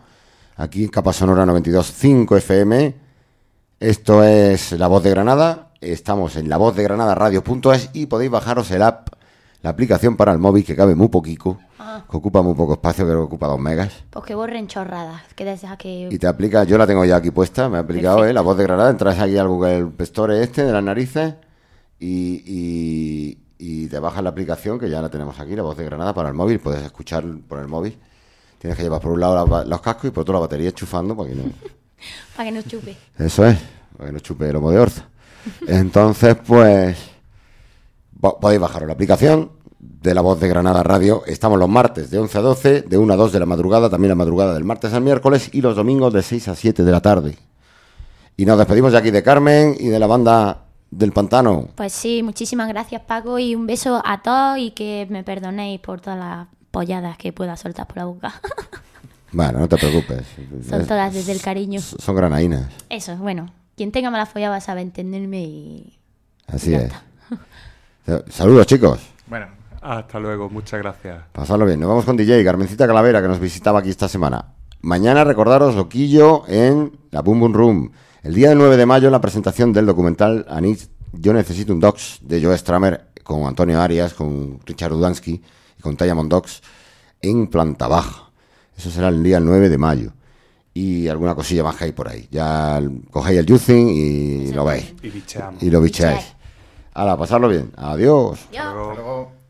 [0.57, 2.95] Aquí en Capa Sonora 92.5 FM.
[3.81, 5.64] Esto es La Voz de Granada.
[5.81, 9.09] Estamos en la voz de Granada radio.es y podéis bajaros el app,
[9.63, 12.05] la aplicación para el móvil que cabe muy poquito, Ah.
[12.11, 13.93] que ocupa muy poco espacio, creo que ocupa dos megas.
[14.11, 15.23] Pues que borren chorradas.
[15.35, 16.09] Que deseas que...
[16.11, 18.31] Y te aplica, yo la tengo ya aquí puesta, me ha aplicado, Perfecto.
[18.31, 18.35] ¿eh?
[18.35, 21.35] La voz de Granada, entras aquí al Google Store este de las narices
[22.01, 25.85] y, y, y te bajas la aplicación que ya la tenemos aquí, la voz de
[25.85, 27.99] Granada para el móvil, puedes escuchar por el móvil.
[28.59, 31.15] Tienes que llevar por un lado la los cascos y por otro la batería enchufando
[31.17, 31.43] para que no...
[32.37, 32.97] Para que no chupe.
[33.19, 33.59] Eso es,
[33.97, 35.09] para que no chupe el lomo de orza.
[35.67, 36.97] Entonces, pues,
[38.21, 41.23] po- podéis bajaros la aplicación de la voz de Granada Radio.
[41.27, 44.11] Estamos los martes de 11 a 12, de 1 a 2 de la madrugada, también
[44.11, 47.01] la madrugada del martes al miércoles y los domingos de 6 a 7 de la
[47.01, 47.37] tarde.
[48.37, 51.69] Y nos despedimos de aquí de Carmen y de la banda del Pantano.
[51.75, 56.01] Pues sí, muchísimas gracias Paco y un beso a todos y que me perdonéis por
[56.01, 58.41] todas las polladas que pueda soltar por la boca.
[59.33, 60.23] Bueno, no te preocupes.
[60.69, 61.81] Son Es- todas desde el cariño.
[61.81, 62.71] Son granaínas.
[62.89, 63.47] Eso, bueno.
[63.77, 65.99] Quien tenga mala follada sabe entenderme y...
[66.47, 66.93] Así es.
[68.29, 69.01] Saludos, chicos.
[69.27, 69.47] Bueno,
[69.81, 71.25] Hasta luego, muchas gracias.
[71.33, 71.81] Pasadlo bien.
[71.81, 74.55] Nos vamos con DJ, Carmencita Calavera, que nos visitaba aquí esta semana.
[74.81, 77.93] Mañana recordaros Loquillo en la Boom Boom Room.
[78.23, 82.21] El día del 9 de mayo, la presentación del documental Anit, Yo Necesito un Docs,
[82.23, 85.43] de Joe Stramer, con Antonio Arias, con Richard Udansky
[85.79, 86.63] y con Diamond Docs,
[87.21, 88.31] en planta baja.
[88.77, 90.13] Eso será el día 9 de mayo.
[90.75, 92.27] Y alguna cosilla más que hay por ahí.
[92.31, 94.93] Ya cogéis el juicing y lo veis.
[95.03, 95.63] Y bicheamos.
[95.63, 96.35] Y lo bicheáis.
[96.95, 97.73] Ahora, pasadlo bien.
[97.77, 98.41] Adiós.
[98.53, 98.59] Yo.
[98.59, 98.95] Hasta luego.
[98.95, 99.44] luego...